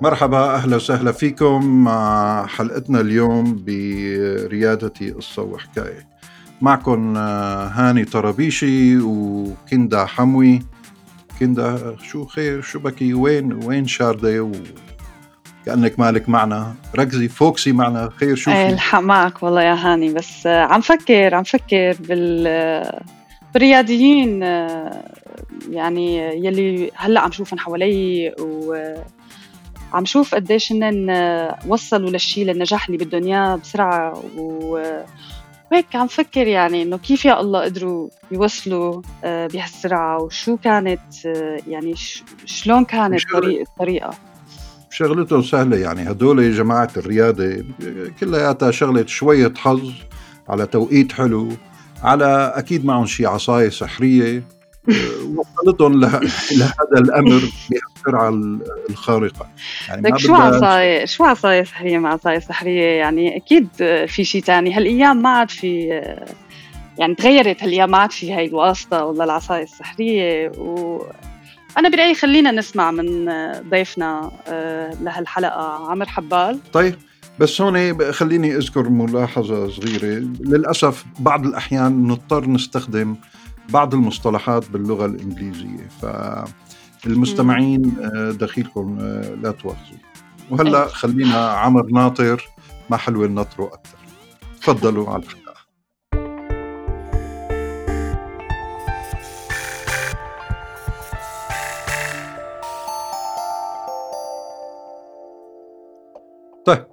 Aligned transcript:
مرحبا 0.00 0.54
أهلا 0.54 0.76
وسهلا 0.76 1.12
فيكم 1.12 1.84
مع 1.84 2.46
حلقتنا 2.46 3.00
اليوم 3.00 3.64
بريادتي 3.66 5.10
قصه 5.10 5.42
وحكايه 5.42 6.08
معكم 6.60 7.16
آه، 7.16 7.66
هاني 7.66 8.04
طرابيشي 8.04 8.98
وكندا 8.98 10.04
حموي. 10.04 10.60
كندا 11.40 11.96
شو 12.02 12.24
خير؟ 12.24 12.60
شو 12.60 12.78
بكي؟ 12.78 13.14
وين؟ 13.14 13.64
وين 13.64 13.86
شاردة؟ 13.86 14.52
كأنك 15.66 15.98
مالك 16.00 16.28
معنا. 16.28 16.74
ركزي 16.98 17.28
focus 17.28 17.65
ي 17.65 17.72
معنا. 17.72 18.10
خير 18.16 18.36
شو 18.36 18.50
إيه 18.50 18.68
الحق 18.68 19.00
معك 19.00 19.42
والله 19.42 19.62
يا 19.62 19.74
هاني. 19.74 20.14
بس 20.14 20.46
آه، 20.46 20.62
عم 20.62 20.80
فكر 20.80 21.34
عم 21.34 21.42
فكر 21.42 21.96
بال 22.00 23.00
بالرياديين 23.54 24.42
آه، 24.42 25.04
يعني 25.70 26.16
يلي 26.46 26.90
هلأ 26.94 27.20
عم 27.20 27.32
شوفهم 27.32 27.58
حوالي 27.58 28.34
وعم 29.92 30.04
شوف 30.04 30.34
قديش 30.34 30.72
هن 30.72 31.10
وصلوا 31.66 32.10
للشيء 32.10 32.44
للنجاح 32.44 32.88
اللي 32.88 33.04
بدهم 33.04 33.24
إياه 33.24 33.56
بسرعة. 33.56 34.22
و 34.36 34.78
وهيك 35.72 35.96
عم 35.96 36.06
فكر 36.06 36.46
يعني 36.46 36.82
إنه 36.82 36.98
كيف 36.98 37.24
يا 37.24 37.40
الله 37.40 37.60
قدروا 37.64 38.08
يوصلوا 38.30 39.02
آه، 39.24 39.46
بهالسرعة؟ 39.46 40.22
وشو 40.22 40.56
كانت 40.56 41.26
آه، 41.26 41.58
يعني 41.68 41.94
شلون 42.44 42.84
كانت 42.84 43.22
طريقه 43.32 43.62
الطريقة؟ 43.62 44.10
شغلته 44.90 45.42
سهلة 45.42 45.76
يعني. 45.76 46.10
هدول 46.10 46.54
جماعة 46.54 46.90
الريادة 46.96 47.64
كلياتها 48.20 48.70
شغلة 48.70 49.06
شوية 49.06 49.54
حظ 49.56 49.92
على 50.48 50.66
توقيت 50.66 51.12
حلو 51.12 51.48
على 52.02 52.52
أكيد 52.54 52.84
معهم 52.84 53.06
شي 53.06 53.26
عصاية 53.26 53.68
سحرية. 53.68 54.42
وصلتهم 55.36 56.00
لهذا 56.00 56.98
الأمر 56.98 57.42
بهالسرعه 57.70 58.28
الخارقة. 58.90 59.46
يعني 59.88 60.08
لك 60.08 60.18
شو 60.18 60.34
عصايه 60.34 61.04
شو 61.04 61.24
عصاية 61.24 61.64
سحريه 61.64 61.98
مع 61.98 62.12
عصاية 62.12 62.38
سحريه 62.38 62.84
يعني 62.84 63.36
أكيد 63.36 63.68
في 64.06 64.24
شيء 64.24 64.42
ثاني 64.42 64.74
هالأيام 64.74 65.22
ما 65.22 65.28
عاد 65.28 65.50
في 65.50 66.02
يعني 66.98 67.14
تغيرت 67.14 67.62
هالأيام 67.62 67.90
ما 67.90 67.98
عاد 67.98 68.12
في 68.12 68.32
هاي 68.32 68.46
الواسطة 68.46 69.04
ولا 69.04 69.24
العصاية 69.24 69.62
السحريه 69.62 70.52
و 70.58 71.02
أنا 71.78 71.88
برأيي 71.88 72.14
خلينا 72.14 72.50
نسمع 72.50 72.90
من 72.90 73.30
ضيفنا 73.70 74.30
آه، 74.48 74.94
لهالحلقة 75.02 75.90
عمر 75.90 76.06
حبال. 76.06 76.58
طيب 76.72 76.94
بس 77.38 77.60
هون 77.60 78.12
خليني 78.12 78.56
أذكر 78.56 78.88
ملاحظة 78.88 79.70
صغيرة. 79.70 80.24
للأسف 80.40 81.04
بعض 81.18 81.46
الأحيان 81.46 82.08
نضطر 82.08 82.50
نستخدم 82.50 83.16
بعض 83.68 83.94
المصطلحات 83.94 84.70
باللغة 84.70 85.06
الإنجليزية. 85.06 85.88
فالمستمعين 87.02 87.96
آه، 88.00 88.30
دخيلكم 88.30 88.98
آه، 89.00 89.34
لا 89.34 89.50
تواخذوا. 89.50 89.98
وهلا. 90.50 90.86
خلينا 90.86 91.48
عمر 91.48 91.86
ناطر 91.86 92.44
ما 92.90 92.96
حلو 92.96 93.24
النطر 93.24 93.64
أكثر 93.64 93.96
تفضلوا 94.60 95.10
على 95.10 95.22
الحلقة 95.22 95.46
طيب 106.66 106.84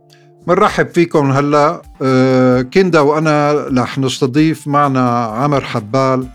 بنرحب 0.48 0.88
فيكم 0.88 1.32
هلا. 1.32 1.82
آه، 2.02 2.62
كندا 2.62 3.00
وأنا 3.00 3.54
رح 3.78 3.98
نستضيف 3.98 4.68
معنا 4.68 5.26
عمر 5.26 5.62
حبال 5.62 6.28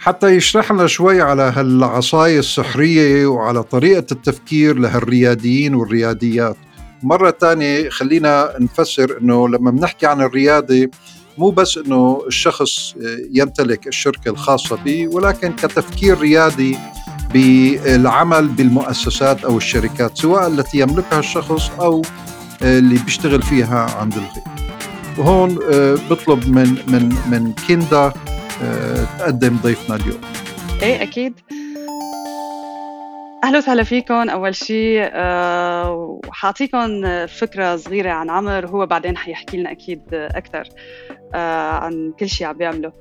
حتى 0.00 0.26
يشرح 0.28 0.72
لنا 0.72 0.86
شوي 0.86 1.20
على 1.22 1.52
هالعصاية 1.56 2.38
السحرية 2.38 3.26
وعلى 3.26 3.62
طريقة 3.62 4.06
التفكير 4.12 4.78
لهالرياديين 4.78 5.74
والرياديات. 5.74 6.56
مرة 7.02 7.30
تانية 7.30 7.88
خلينا 7.88 8.54
نفسر 8.60 9.18
إنه 9.22 9.48
لما 9.48 9.70
بنحكي 9.70 10.06
عن 10.06 10.20
الريادة 10.20 10.90
مو 11.38 11.50
بس 11.50 11.78
إنه 11.78 12.22
الشخص 12.26 12.94
يمتلك 13.32 13.86
الشركة 13.86 14.28
الخاصة 14.28 14.76
به 14.76 15.08
ولكن 15.08 15.52
كتفكير 15.52 16.18
ريادي 16.18 16.78
بالعمل 17.34 18.48
بالمؤسسات 18.48 19.44
أو 19.44 19.56
الشركات 19.56 20.18
سواء 20.18 20.46
التي 20.46 20.78
يملكها 20.78 21.18
الشخص 21.18 21.70
أو 21.80 22.02
اللي 22.62 22.98
بيشتغل 23.04 23.42
فيها 23.42 23.90
عند 24.00 24.12
الغير. 24.12 24.44
وهون 25.18 25.58
آه، 25.72 25.98
بطلب 26.10 26.48
من 26.48 26.76
من 26.86 27.16
من 27.30 27.52
كيندا 27.52 28.12
تقدم 29.18 29.56
ضيفنا 29.56 29.96
اليوم. 29.96 30.20
إيه 30.82 31.02
أكيد. 31.02 31.34
أهلا 33.44 33.58
وسهلا 33.58 33.82
فيكم. 33.82 34.28
أول 34.30 34.54
شيء 34.54 35.00
أه 35.12 36.20
وحاعطيكم 36.28 37.02
فكرة 37.26 37.76
صغيرة 37.76 38.10
عن 38.10 38.30
عمر 38.30 38.66
هو 38.66 38.86
بعدين 38.86 39.16
حيحكي 39.16 39.56
لنا 39.56 39.70
أكيد 39.70 40.02
أكثر 40.12 40.68
أه 41.34 41.70
عن 41.70 42.12
كل 42.20 42.28
شيء 42.28 42.46
عم 42.46 42.56
بيعمله 42.56 42.92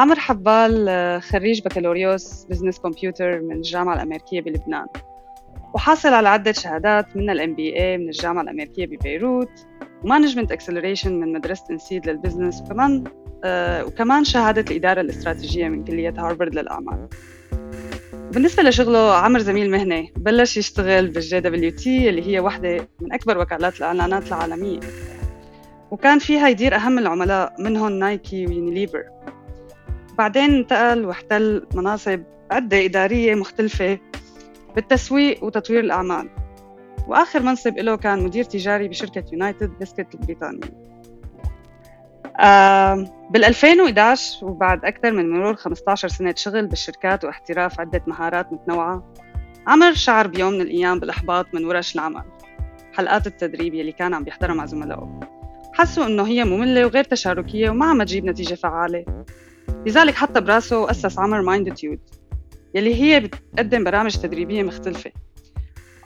عمر 0.00 0.18
حبال 0.18 0.86
آه، 0.88 1.18
خريج 1.18 1.62
بكالوريوس 1.62 2.44
بزنس 2.44 2.78
كمبيوتر 2.78 3.40
من 3.40 3.56
الجامعة 3.56 3.94
الأمريكية 3.94 4.40
بلبنان 4.40 4.86
وحاصل 5.74 6.14
على 6.14 6.28
عدة 6.28 6.52
شهادات 6.52 7.16
من 7.16 7.30
ال 7.30 7.54
MBA 7.54 7.98
من 7.98 8.08
الجامعة 8.08 8.42
الأمريكية 8.42 8.86
ببيروت 8.86 9.66
و 10.04 10.08
management 10.08 10.52
acceleration 10.52 11.20
من 11.20 11.32
مدرسة 11.32 11.64
INSEAD 11.70 12.08
لل 12.08 12.18
business 12.18 12.60
وكمان 12.62 13.04
آه 13.06 13.23
وكمان 13.86 14.24
شهادة 14.24 14.64
الإدارة 14.70 15.00
الاستراتيجية 15.00 15.68
من 15.68 15.84
كلية 15.84 16.14
هارفارد 16.18 16.54
للأعمال. 16.54 17.08
بالنسبة 18.32 18.62
لشغله 18.62 19.14
عمر 19.14 19.38
زميل 19.38 19.70
مهني 19.70 20.12
بلش 20.16 20.56
يشتغل 20.56 21.08
بال 21.08 21.40
JWT 21.40 22.08
اللي 22.08 22.26
هي 22.26 22.40
واحدة 22.40 22.88
من 23.00 23.12
أكبر 23.12 23.38
وكالات 23.38 23.78
الإعلانات 23.78 24.28
العالمية. 24.28 24.80
وكان 25.90 26.18
فيها 26.18 26.48
يدير 26.48 26.76
أهم 26.76 26.98
العملاء 26.98 27.54
منهم 27.58 27.92
نايكي 27.92 28.46
ويونيليفر 28.46 29.04
بعدين 30.18 30.54
انتقل 30.54 31.04
واحتل 31.04 31.66
مناصب 31.74 32.22
عدة 32.50 32.84
إدارية 32.84 33.34
مختلفة 33.34 33.98
بالتسويق 34.74 35.44
وتطوير 35.44 35.80
الأعمال. 35.80 36.28
وآخر 37.08 37.42
منصب 37.42 37.78
له 37.78 37.96
كان 37.96 38.24
مدير 38.24 38.44
تجاري 38.44 38.88
بشركة 38.88 39.24
يونايتد 39.32 39.70
بسكت 39.80 40.14
البريطانية. 40.14 40.60
آه 40.62 40.93
بال 43.30 43.44
2011 43.44 44.46
وبعد 44.46 44.84
أكثر 44.84 45.12
من 45.12 45.30
مرور 45.30 45.54
15 45.54 46.08
سنة 46.08 46.34
شغل 46.36 46.66
بالشركات 46.66 47.24
واحتراف 47.24 47.80
عدة 47.80 48.02
مهارات 48.06 48.52
متنوعة 48.52 49.12
عمر 49.66 49.92
شعر 49.94 50.26
بيوم 50.26 50.52
من 50.52 50.60
الأيام 50.60 51.00
بالإحباط 51.00 51.46
من 51.54 51.64
ورش 51.64 51.94
العمل 51.94 52.22
حلقات 52.92 53.26
التدريب 53.26 53.74
يلي 53.74 53.92
كان 53.92 54.14
عم 54.14 54.28
يحضرها 54.28 54.54
مع 54.54 54.66
زملائه 54.66 55.20
حسوا 55.74 56.06
إنه 56.06 56.26
هي 56.26 56.44
مملة 56.44 56.86
وغير 56.86 57.04
تشاركية 57.04 57.70
وما 57.70 57.86
عم 57.86 58.02
تجيب 58.02 58.24
نتيجة 58.24 58.54
فعالة. 58.54 59.04
لذلك 59.86 60.14
حط 60.14 60.38
براسه 60.38 60.78
وأسس 60.78 61.18
عمر 61.18 61.42
مايندتيود 61.42 61.98
يلي 62.74 62.94
هي 62.94 63.20
بتقدم 63.20 63.84
برامج 63.84 64.16
تدريبية 64.16 64.62
مختلفة. 64.62 65.10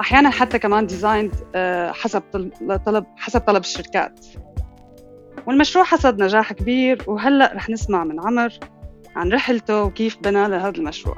أحيانا 0.01 0.31
حتى 0.31 0.59
كمان 0.59 0.87
design 0.87 1.31
آه، 1.55 1.93
حسب 1.93 2.23
طلب 2.87 3.07
حسب 3.17 3.41
طلب 3.41 3.61
الشركات. 3.61 4.27
والمشروع 5.47 5.85
حصد 5.85 6.23
نجاح 6.23 6.53
كبير 6.53 7.05
وهلأ 7.07 7.53
رح 7.55 7.71
نسمع 7.71 8.05
من 8.05 8.21
عمر 8.21 8.53
عن 9.17 9.33
رحلته 9.33 9.83
وكيف 9.83 10.17
بنى 10.23 10.49
لهذا 10.49 10.77
المشروع. 10.79 11.17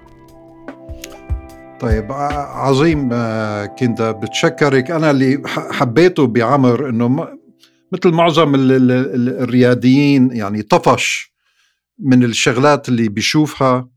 طيب 1.80 2.12
عظيم 2.12 3.08
آه، 3.12 3.66
كندا 3.66 4.10
بتشكرك. 4.10 4.90
أنا 4.90 5.10
اللي 5.10 5.42
حبيته 5.46 6.26
بعمر 6.26 6.88
أنه 6.88 7.28
مثل 7.92 8.10
معظم 8.10 8.52
الرياديين 8.54 10.30
يعني 10.32 10.62
طفش 10.62 11.32
من 11.98 12.24
الشغلات 12.24 12.88
اللي 12.88 13.08
بيشوفها 13.08 13.88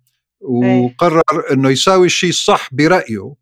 إيه. 0.64 0.82
وقرر 0.82 1.22
إنه 1.52 1.70
يساوي 1.70 2.06
الشيء 2.06 2.30
الصح 2.30 2.70
برأيه. 2.74 3.34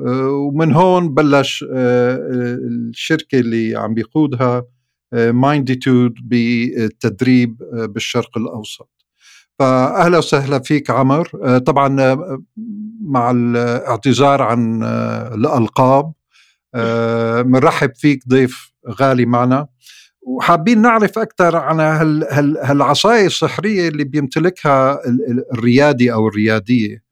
آه، 0.00 0.30
ومن 0.30 0.72
هون 0.72 1.14
بلش 1.14 1.64
آه، 1.72 2.18
الشركة 2.90 3.38
اللي 3.38 3.76
عم 3.76 3.94
بيقودها 3.94 4.64
ماينديتود 5.12 6.14
بالتدريب 6.22 7.62
آه، 7.62 7.86
بالشرق 7.86 8.38
الأوسط. 8.38 8.88
فأهلا 9.58 10.18
وسهلا 10.18 10.58
فيك 10.58 10.90
عمر. 10.90 11.28
طبعا 11.58 12.16
مع 13.02 13.30
الاعتذار 13.30 14.42
عن 14.42 14.82
الألقاب 15.34 16.12
بنرحب 17.44 17.92
فيك 17.94 18.28
ضيف 18.28 18.72
غالي 19.00 19.26
معنا. 19.26 19.66
وحابين 20.22 20.82
نعرف 20.82 21.18
أكثر 21.18 21.56
عن 21.56 21.80
هالعصاية 22.62 23.26
السحرية 23.26 23.88
اللي 23.88 24.04
بيمتلكها 24.04 25.00
الريادي 25.52 26.12
أو 26.12 26.28
الريادية. 26.28 27.02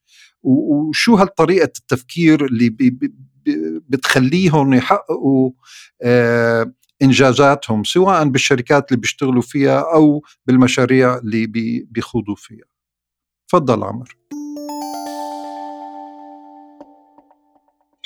وشو 0.43 1.15
هالطريقة 1.15 1.73
التفكير 1.79 2.45
اللي 2.45 2.77
بتخليهم 3.89 4.75
يحققوا 4.75 5.51
آه، 6.03 6.73
إنجازاتهم 7.03 7.85
سواء 7.85 8.29
بالشركات 8.29 8.93
اللي 8.93 9.01
بيشتغلوا 9.01 9.43
فيها 9.43 9.95
أو 9.95 10.23
بالمشاريع 10.47 11.19
اللي 11.19 11.47
بيخوضوا 11.91 12.35
فيها. 12.37 12.65
تفضل 13.49 13.85
عمر. 13.85 14.17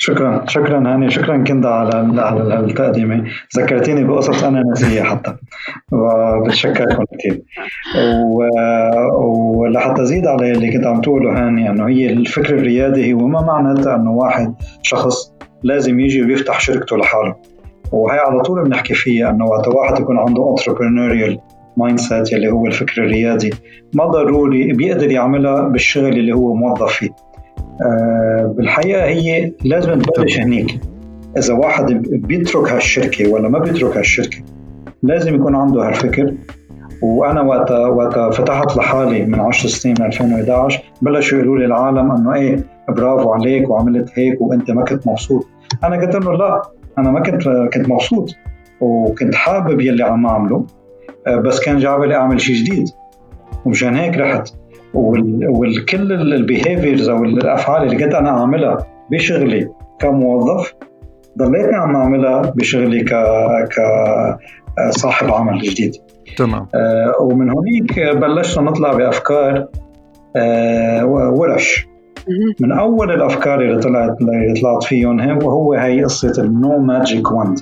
شكرا 0.01 0.45
شكرا 0.47 0.93
هاني 0.93 1.09
شكرا 1.09 1.43
كندا 1.43 1.69
على 1.69 2.21
على 2.21 2.59
التقديمه 2.59 3.31
ذكرتيني 3.57 4.03
بقصص 4.03 4.43
أنا 4.43 4.63
ناسيه 4.63 5.03
حتى. 5.03 5.35
وبتشكركم 5.91 7.03
كثير 7.19 7.41
ولحتى 9.15 10.01
ازيد 10.01 10.27
على 10.27 10.51
اللي 10.51 10.73
كنت 10.73 10.85
عم 10.85 11.01
تقوله 11.01 11.47
هاني 11.47 11.69
إنه 11.69 11.87
هي 11.87 12.09
الفكر 12.09 12.55
الريادي 12.55 13.13
هو 13.13 13.27
ما 13.27 13.41
معناتها 13.41 13.95
إنه 13.95 14.11
واحد 14.11 14.55
شخص 14.83 15.33
لازم 15.63 15.99
يجي 15.99 16.21
ويفتح 16.21 16.59
شركته 16.59 16.97
لحاله. 16.97 17.35
وهي 17.91 18.19
على 18.19 18.41
طول 18.41 18.63
بنحكي 18.63 18.93
فيها 18.93 19.29
إنه 19.29 19.45
وقت 19.45 19.67
واحد 19.67 19.99
يكون 19.99 20.17
عنده 20.17 20.55
entrepreneurial 20.55 21.39
mindset 21.77 22.33
اللي 22.33 22.51
هو 22.51 22.65
الفكر 22.65 23.03
الريادي 23.03 23.49
ما 23.93 24.05
ضروري 24.05 24.73
بيقدر 24.73 25.11
يعملها 25.11 25.61
بالشغل 25.61 26.19
اللي 26.19 26.35
هو 26.35 26.53
موظف 26.53 26.91
فيه. 26.91 27.09
آه، 27.81 28.53
بالحقيقة 28.57 29.05
هي 29.05 29.51
لازم 29.65 29.99
تبلش 29.99 30.39
هنيك. 30.39 30.79
إذا 31.37 31.53
واحد 31.53 31.85
بيترك 32.11 32.71
هالشركة 32.71 33.29
ولا 33.29 33.49
ما 33.49 33.59
بيترك 33.59 33.97
هالشركة 33.97 34.37
لازم 35.03 35.35
يكون 35.35 35.55
عنده 35.55 35.87
هالفكر. 35.87 36.33
وأنا 37.01 37.41
وقت 37.41 37.71
وقت 37.71 38.33
فتحت 38.33 38.77
لحالي 38.77 39.25
من 39.25 39.39
10 39.39 39.69
سنين 39.69 39.95
من 39.99 40.05
2011 40.05 40.83
بلشوا 41.01 41.37
يقولوا 41.37 41.57
لي 41.57 41.65
العالم 41.65 42.11
إنه 42.11 42.33
إيه 42.33 42.63
برافو 42.89 43.33
عليك 43.33 43.69
وعملت 43.69 44.09
هيك 44.13 44.41
وأنت 44.41 44.71
ما 44.71 44.83
كنت 44.83 45.07
مبسوط. 45.07 45.47
أنا 45.83 46.01
قلت 46.01 46.15
لهم 46.15 46.33
لا 46.33 46.61
أنا 46.99 47.11
ما 47.11 47.19
كنت 47.19 47.43
كنت 47.73 47.89
مبسوط 47.89 48.35
وكنت 48.81 49.35
حابب 49.35 49.81
يلي 49.81 50.03
عم 50.03 50.25
أعمله 50.25 50.65
آه، 51.27 51.35
بس 51.35 51.59
كان 51.59 51.77
جعبلي 51.77 52.15
أعمل 52.15 52.41
شيء 52.41 52.55
جديد. 52.55 52.89
ومشان 53.65 53.95
هيك 53.95 54.17
رحت. 54.17 54.49
والكل 54.93 56.11
البيهيفيرز 56.11 57.09
أو 57.09 57.23
الأفعال 57.23 57.83
اللي 57.83 58.05
كنت 58.05 58.13
أنا 58.13 58.29
أعملها 58.29 58.77
بشغلي 59.11 59.69
كموظف 59.99 60.73
ضليتني 61.37 61.75
عم 61.75 61.95
أعملها 61.95 62.41
بشغلي 62.41 63.03
ك 63.03 63.13
كصاحب 64.77 65.31
عمل 65.31 65.59
جديد. 65.59 65.95
تمام. 66.37 66.67
آه 66.75 67.13
ومن 67.21 67.49
هونيك 67.49 67.99
بلشنا 67.99 68.63
نطلع 68.63 68.93
بأفكار 68.93 69.67
آه 70.35 71.05
ورش. 71.05 71.88
من 72.59 72.71
أول 72.71 73.11
الأفكار 73.11 73.61
اللي 73.61 73.79
طلعت 73.81 74.21
اللي 74.21 74.61
طلعت 74.61 74.83
فيهم 74.83 75.37
وهو 75.43 75.73
هي 75.73 76.03
قصة 76.03 76.43
ال 76.43 76.54
no 76.54 76.77
magic 76.77 77.31
wand 77.31 77.59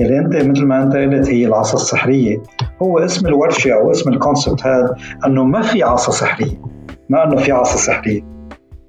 اللي 0.00 0.18
أنت 0.18 0.36
مثل 0.36 0.66
ما 0.66 0.82
أنت 0.82 0.96
قلت 0.96 1.28
هي 1.28 1.46
العصا 1.46 1.74
السحرية. 1.74 2.42
هو 2.82 2.98
اسم 2.98 3.26
الورشة 3.26 3.74
أو 3.74 3.90
اسم 3.90 4.12
ال 4.12 4.19
concept 4.19 4.66
هذا 4.66 4.96
أنه 5.26 5.44
ما 5.44 5.62
في 5.62 5.82
عصا 5.82 6.12
سحرية. 6.12 6.60
ما 7.08 7.24
أنه 7.24 7.36
في 7.36 7.52
عصا 7.52 7.76
سحرية. 7.76 8.22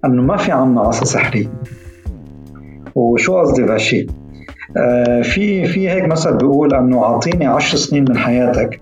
أنه 0.06 0.22
ما 0.22 0.38
في 0.38 0.52
عنا 0.52 0.82
عصا 0.82 1.06
سحرية. 1.06 1.52
وشو 2.96 3.40
قصدي 3.40 3.64
بهالشيء؟ 3.64 4.08
آه 4.78 5.22
في 5.22 5.66
في 5.66 5.90
هيك 5.90 6.06
مثل 6.06 6.38
بيقول 6.38 6.74
أنه 6.74 7.04
أعطيني 7.04 7.46
عشر 7.46 7.78
سنين 7.78 8.06
من 8.10 8.18
حياتك 8.18 8.82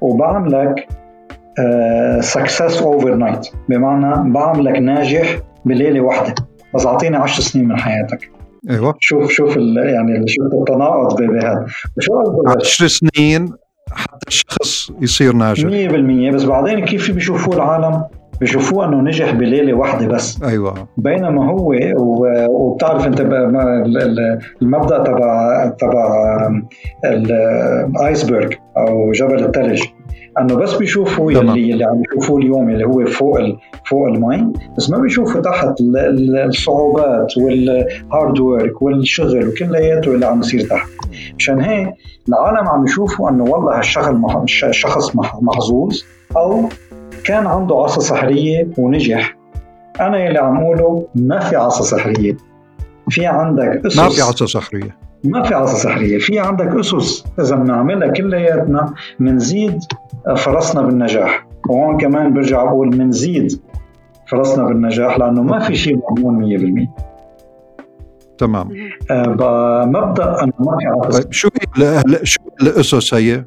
وبعملك 0.00 0.88
success 2.20 2.82
overnight 2.82 3.48
بمعنى 3.68 4.32
بعملك 4.32 4.78
ناجح 4.78 5.38
بليلة 5.64 6.00
واحدة. 6.00 6.34
بس 6.74 6.86
أعطيني 6.86 7.16
عشر 7.16 7.42
سنين 7.42 7.68
من 7.68 7.76
حياتك. 7.76 8.30
أيوه. 8.70 8.94
شوف 8.98 9.30
شوف 9.30 9.56
يعني 9.56 10.24
شوف 10.26 10.46
التناقض 10.54 11.22
بهذا. 11.22 11.66
شو 11.98 12.12
10 12.46 12.86
سنين 12.86 13.48
حتى 13.92 14.28
الشخص 14.28 14.90
يصير 15.00 15.32
ناجح. 15.32 15.64
100% 15.64 16.34
بس 16.34 16.44
بعدين 16.44 16.84
كيف 16.84 17.10
بيشوفوه 17.10 17.56
العالم؟ 17.56 18.04
بيشوفوه 18.40 18.84
إنه 18.84 19.00
نجح 19.00 19.30
بليلة 19.30 19.74
واحدة 19.74 20.06
بس. 20.06 20.42
أيوه. 20.42 20.88
بينما 20.96 21.50
هو 21.50 21.74
وبتعرف 22.50 23.06
أنت 23.06 23.20
المبدأ 24.62 25.04
تبع 25.04 25.66
تبع 25.78 26.50
ال 27.04 27.22
iceberg 27.22 28.48
أو 28.76 29.12
جبل 29.12 29.44
الثلج 29.44 29.82
أنه 30.40 30.54
بس 30.54 30.74
بيشوفوا 30.74 31.32
يلي 31.32 31.72
اللي 31.72 31.84
عم 31.84 32.02
يشوفوه 32.10 32.38
اليوم 32.38 32.70
اللي 32.70 32.84
هو 32.84 33.06
فوق 33.06 33.38
ال 33.40 33.58
فوق 33.86 34.06
المي 34.06 34.52
بس 34.76 34.90
ما 34.90 34.98
بيشوفوا 34.98 35.40
تحت 35.40 35.74
الصعوبات 35.80 37.36
وال 37.38 37.72
hard 37.72 38.40
work 38.40 38.82
والشغل 38.82 39.48
وكلياته 39.48 40.14
اللي 40.14 40.26
عم 40.26 40.40
يصير 40.40 40.60
تحت. 40.60 40.88
مشان 41.36 41.60
هيك 41.60 41.94
العالم 42.28 42.68
عم 42.68 42.84
يشوفوا 42.84 43.30
أنه 43.30 43.44
والله 43.44 43.78
هالشخص 43.78 45.16
محظوظ 45.42 46.02
أو 46.36 46.68
كان 47.24 47.46
عنده 47.46 47.76
عصا 47.76 48.00
سحرية 48.00 48.68
ونجح. 48.78 49.36
أنا 50.00 50.26
اللي 50.28 50.38
عم 50.38 50.56
أقوله 50.56 51.06
ما 51.14 51.38
في 51.40 51.56
عصا 51.56 51.84
سحرية. 51.84 52.36
في 53.10 53.26
عندك 53.26 53.86
أسس. 53.86 53.98
ما 53.98 54.08
في 54.08 54.20
عصا 54.22 54.46
سحرية. 54.46 55.07
ما 55.24 55.42
في 55.42 55.54
عصا 55.54 55.74
سحريه 55.74 56.18
في 56.18 56.38
عندك 56.38 56.66
أسس 56.66 57.24
اذا 57.40 57.56
بنعملها 57.56 58.08
كلياتنا 58.08 58.94
بنزيد 59.20 59.78
فرصنا 60.36 60.82
بالنجاح. 60.82 61.46
وهون 61.68 61.98
كمان 61.98 62.34
برجع 62.34 62.64
بقول 62.64 62.88
بنزيد 62.90 63.60
فرصنا 64.26 64.64
بالنجاح 64.64 65.18
لأنه 65.18 65.42
ما 65.42 65.58
في 65.58 65.76
شيء 65.76 65.96
مضمون 65.96 66.58
100% 66.86 66.88
تمام. 68.38 68.68
آه 69.10 69.84
مبدأ 69.86 70.42
أنه 70.42 70.52
ما 70.58 70.76
في 70.80 70.86
عصا 70.86 71.20
طيب 71.20 71.32
شو 71.32 71.48
هي 71.78 72.02
شو 72.24 72.40
الأسس 72.62 73.14
هي؟ 73.14 73.44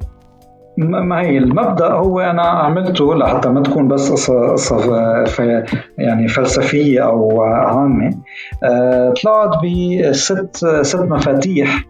ما 0.76 1.20
هي 1.20 1.38
المبدأ 1.38 1.92
هو 1.92 2.20
أنا 2.20 2.42
عملته 2.42 3.14
لحتى 3.14 3.48
ما 3.48 3.62
تكون 3.62 3.88
بس 3.88 4.12
قصه 4.12 4.52
قصة 4.52 5.64
يعني 5.98 6.28
فلسفية 6.28 7.00
أو 7.00 7.42
عامة. 7.42 8.10
آه، 8.64 9.14
طلعت 9.22 9.50
بست 9.64 10.66
ست 10.82 11.00
مفاتيح 11.00 11.84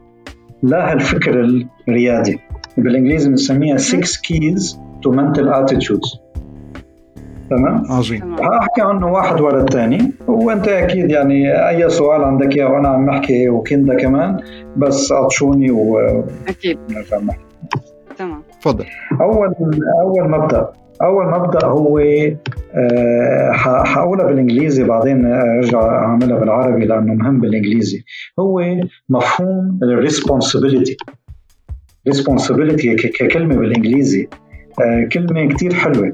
لهالفكر 0.62 1.64
الريادي. 1.88 2.40
بالإنجليزي 2.76 3.28
بنسميها 3.28 3.76
6 3.76 4.00
keys 4.00 4.76
to 4.76 5.10
mental 5.10 5.46
attitudes. 5.54 6.18
تمام؟ 7.50 7.82
عظيم. 7.90 8.36
هحكي 8.40 8.82
عنه 8.82 9.12
واحد 9.12 9.40
ورا 9.40 9.60
الثاني. 9.60 10.12
وانت 10.26 10.68
أكيد 10.68 11.10
يعني 11.10 11.68
أي 11.68 11.90
سؤال 11.90 12.24
عندك 12.24 12.56
إياه 12.56 12.72
وأنا 12.72 12.88
عم 12.88 13.06
بحكي 13.06 13.48
وكندا 13.48 13.96
كمان 13.96 14.36
بس 14.76 15.12
عطشوني 15.12 15.70
و 15.70 15.98
أكيد. 16.48 16.78
تمام 17.10 17.51
تفضل 18.62 18.84
أول 19.20 19.54
أول 20.02 20.30
مبدأ 20.30 20.68
أول 21.02 21.26
مبدأ 21.26 21.66
هو 21.66 21.98
أه 21.98 23.52
حقولها 23.84 24.26
بالإنجليزي 24.26 24.84
بعدين 24.84 25.26
أرجع 25.26 25.80
أعملها 25.80 26.38
بالعربي 26.38 26.84
لأنه 26.84 27.14
مهم 27.14 27.40
بالإنجليزي. 27.40 28.04
هو 28.38 28.60
مفهوم 29.08 29.78
ال 29.82 29.90
responsibility 29.90 30.96
responsibility 32.06 32.94
ككلمة 32.94 33.56
بالإنجليزي 33.56 34.28
أه 34.80 35.08
كلمة 35.12 35.48
كثير 35.48 35.74
حلوة. 35.74 36.12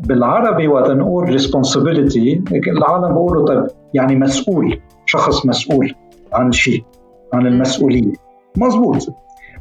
بالعربي 0.00 0.68
وقت 0.68 0.90
نقول 0.90 1.28
responsibility 1.28 2.42
العالم 2.52 3.08
بيقولوا 3.08 3.46
طيب 3.46 3.66
يعني 3.94 4.16
مسؤول 4.16 4.80
شخص 5.06 5.46
مسؤول 5.46 5.94
عن 6.32 6.52
شيء 6.52 6.84
عن 7.32 7.46
المسؤولية. 7.46 8.12
مزبوط 8.56 9.14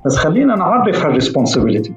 بس 0.05 0.15
خلينا 0.15 0.55
نعرف 0.55 1.05
هال 1.05 1.16
responsibility 1.16 1.93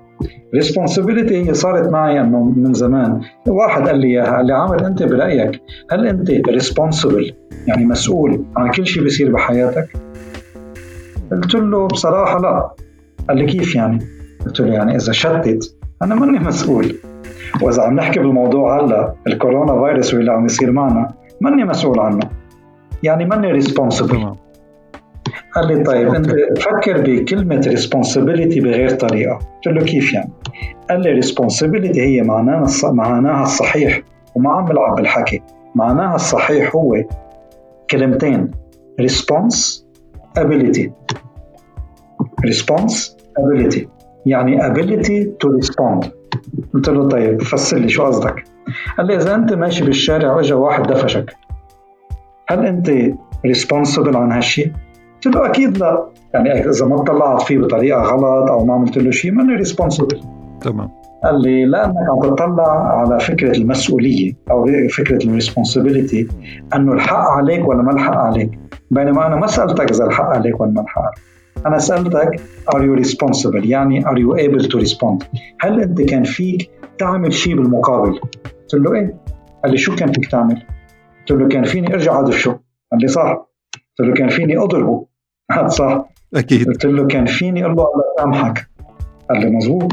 responsibility 0.55 1.49
هي 1.49 1.55
صارت 1.55 1.89
معي 1.89 2.21
انه 2.21 2.45
من 2.45 2.75
زمان. 2.75 3.21
واحد 3.49 3.89
قال 3.89 3.99
لي 3.99 4.07
إياها 4.07 4.37
قال 4.37 4.47
لي 4.47 4.53
عمر 4.53 4.87
أنت 4.87 5.03
برأيك 5.03 5.61
هل 5.91 6.07
أنت 6.07 6.31
responsible 6.49 7.33
يعني 7.67 7.87
مسؤول 7.87 8.45
عن 8.57 8.71
كل 8.71 8.87
شيء 8.87 9.03
بيصير 9.03 9.33
بحياتك؟ 9.33 9.89
قلت 11.33 11.55
له 11.55 11.87
بصراحة 11.87 12.41
لا. 12.41 12.71
قال 13.29 13.39
لي 13.39 13.47
كيف 13.47 13.75
يعني؟ 13.75 13.99
قلت 14.47 14.61
له 14.61 14.75
يعني 14.75 14.97
إذا 14.97 15.13
شتت 15.13 15.77
أنا 16.03 16.15
ماني 16.15 16.39
مسؤول. 16.39 16.97
وإذا 17.63 17.83
عم 17.83 17.95
نحكي 17.95 18.21
بالموضوع 18.21 18.81
هلا 18.81 19.15
الكورونا 19.27 19.87
فيروس 19.87 20.15
واللي 20.15 20.33
عم 20.33 20.47
يصير 20.47 20.73
معنا 20.73 21.15
ماني 21.41 21.65
مسؤول 21.65 22.01
عنه. 22.01 22.31
يعني 23.03 23.25
ماني 23.25 23.53
responsible 23.53 24.35
قال 25.55 25.67
لي 25.67 25.85
طيب 25.85 26.15
أنت 26.15 26.31
فكر 26.61 27.01
بكلمة 27.01 27.65
responsibility 27.67 28.61
بغير 28.61 28.91
طريقة. 28.91 29.39
قلت 29.39 29.77
له 29.77 29.85
كيف 29.85 30.15
يعني؟ 30.15 30.33
قال 30.91 31.01
لي 31.01 31.11
responsibility 31.13 32.03
هي 32.03 32.23
معناها 32.23 32.67
معناها 32.85 33.43
الصحيح. 33.43 34.03
وما 34.35 34.53
عم 34.53 34.65
بلعب 34.65 34.95
بالحكي. 34.97 35.43
معناها 35.75 36.15
الصحيح 36.15 36.77
هو 36.77 37.05
كلمتين 37.91 38.51
response 39.01 39.87
ability. 40.39 40.91
response 42.47 42.95
ability. 43.41 43.87
يعني 44.27 44.61
ability 44.61 45.27
to 45.45 45.49
respond. 45.61 46.07
قلت 46.75 46.89
له 46.89 47.09
طيب 47.09 47.43
فسر 47.43 47.79
لي 47.79 47.89
شو 47.89 48.05
قصدك. 48.05 48.45
قال 48.99 49.07
لي 49.07 49.17
إذا 49.17 49.35
أنت 49.35 49.53
ماشي 49.53 49.85
بالشارع 49.85 50.33
وإجا 50.33 50.55
واحد 50.55 50.83
دفشك 50.83 51.37
هل 52.49 52.67
أنت 52.67 52.91
responsible 53.47 54.17
عن 54.17 54.33
هالشيء 54.33 54.73
قلت 55.25 55.37
له 55.37 55.47
أكيد 55.47 55.79
لا. 55.79 56.09
يعني 56.35 56.53
إذا 56.53 56.87
ما 56.87 57.03
طلعت 57.03 57.43
فيه 57.43 57.59
بطريقة 57.59 58.03
غلط 58.03 58.51
أو 58.51 58.65
ما 58.65 58.75
عملت 58.75 58.99
له 58.99 59.11
شيء 59.11 59.33
ماني 59.33 59.55
responsible 59.55 60.21
تمام. 60.61 60.91
قال 61.25 61.43
لي 61.43 61.65
لانك 61.65 61.97
عم 61.97 62.35
تطلع 62.35 62.99
على 62.99 63.21
فكرة 63.21 63.57
المسؤولية 63.57 64.33
أو 64.51 64.67
فكرة 64.91 65.25
ال 65.25 65.32
responsibility 65.32 66.29
إنه 66.75 66.93
الحق 66.93 67.17
عليك 67.17 67.69
ولا 67.69 67.83
ما 67.83 67.93
الحق 67.93 68.17
عليك. 68.17 68.51
بينما 68.91 69.27
أنا 69.27 69.37
ما 69.37 69.47
سألتك 69.47 69.91
إذا 69.91 70.05
الحق 70.05 70.25
عليك 70.25 70.61
ولا 70.61 70.71
ما 70.71 70.81
الحق 70.81 71.03
عليك. 71.03 71.19
أنا 71.67 71.79
سألتك 71.79 72.41
are 72.75 72.81
you 72.81 73.05
responsible 73.05 73.65
يعني 73.67 74.05
are 74.05 74.19
you 74.19 74.37
able 74.37 74.69
to 74.69 74.79
respond 74.85 75.25
هل 75.61 75.81
أنت 75.81 76.03
كان 76.03 76.25
فيك 76.25 76.71
تعمل 76.99 77.33
شيء 77.33 77.57
بالمقابل؟ 77.57 78.21
قلت 78.73 78.75
له 78.75 78.95
إيه. 78.95 79.17
قال 79.63 79.73
لي 79.73 79.79
شو 79.79 79.97
كان 79.97 80.13
فيك 80.13 80.27
تعمل؟ 80.31 80.63
قلت 81.21 81.41
له 81.41 81.49
كان 81.49 81.65
فيني 81.65 81.95
أرجع 81.95 82.21
ادفشه 82.21 82.51
قال 82.93 83.01
لي 83.01 83.09
صح. 83.09 83.47
قلت 83.99 84.09
له 84.09 84.15
كان 84.15 84.29
فيني 84.29 84.59
أضربه. 84.59 85.12
صح. 85.67 86.05
أكيد. 86.35 86.67
قلت 86.67 86.85
له 86.85 87.07
كان 87.07 87.27
فيني؟ 87.27 87.65
أقول 87.65 87.77
له 87.77 87.83
الله 87.83 88.05
يسامحك. 88.19 88.67
قال 89.31 89.41
لي 89.41 89.51
مزبوط 89.51 89.93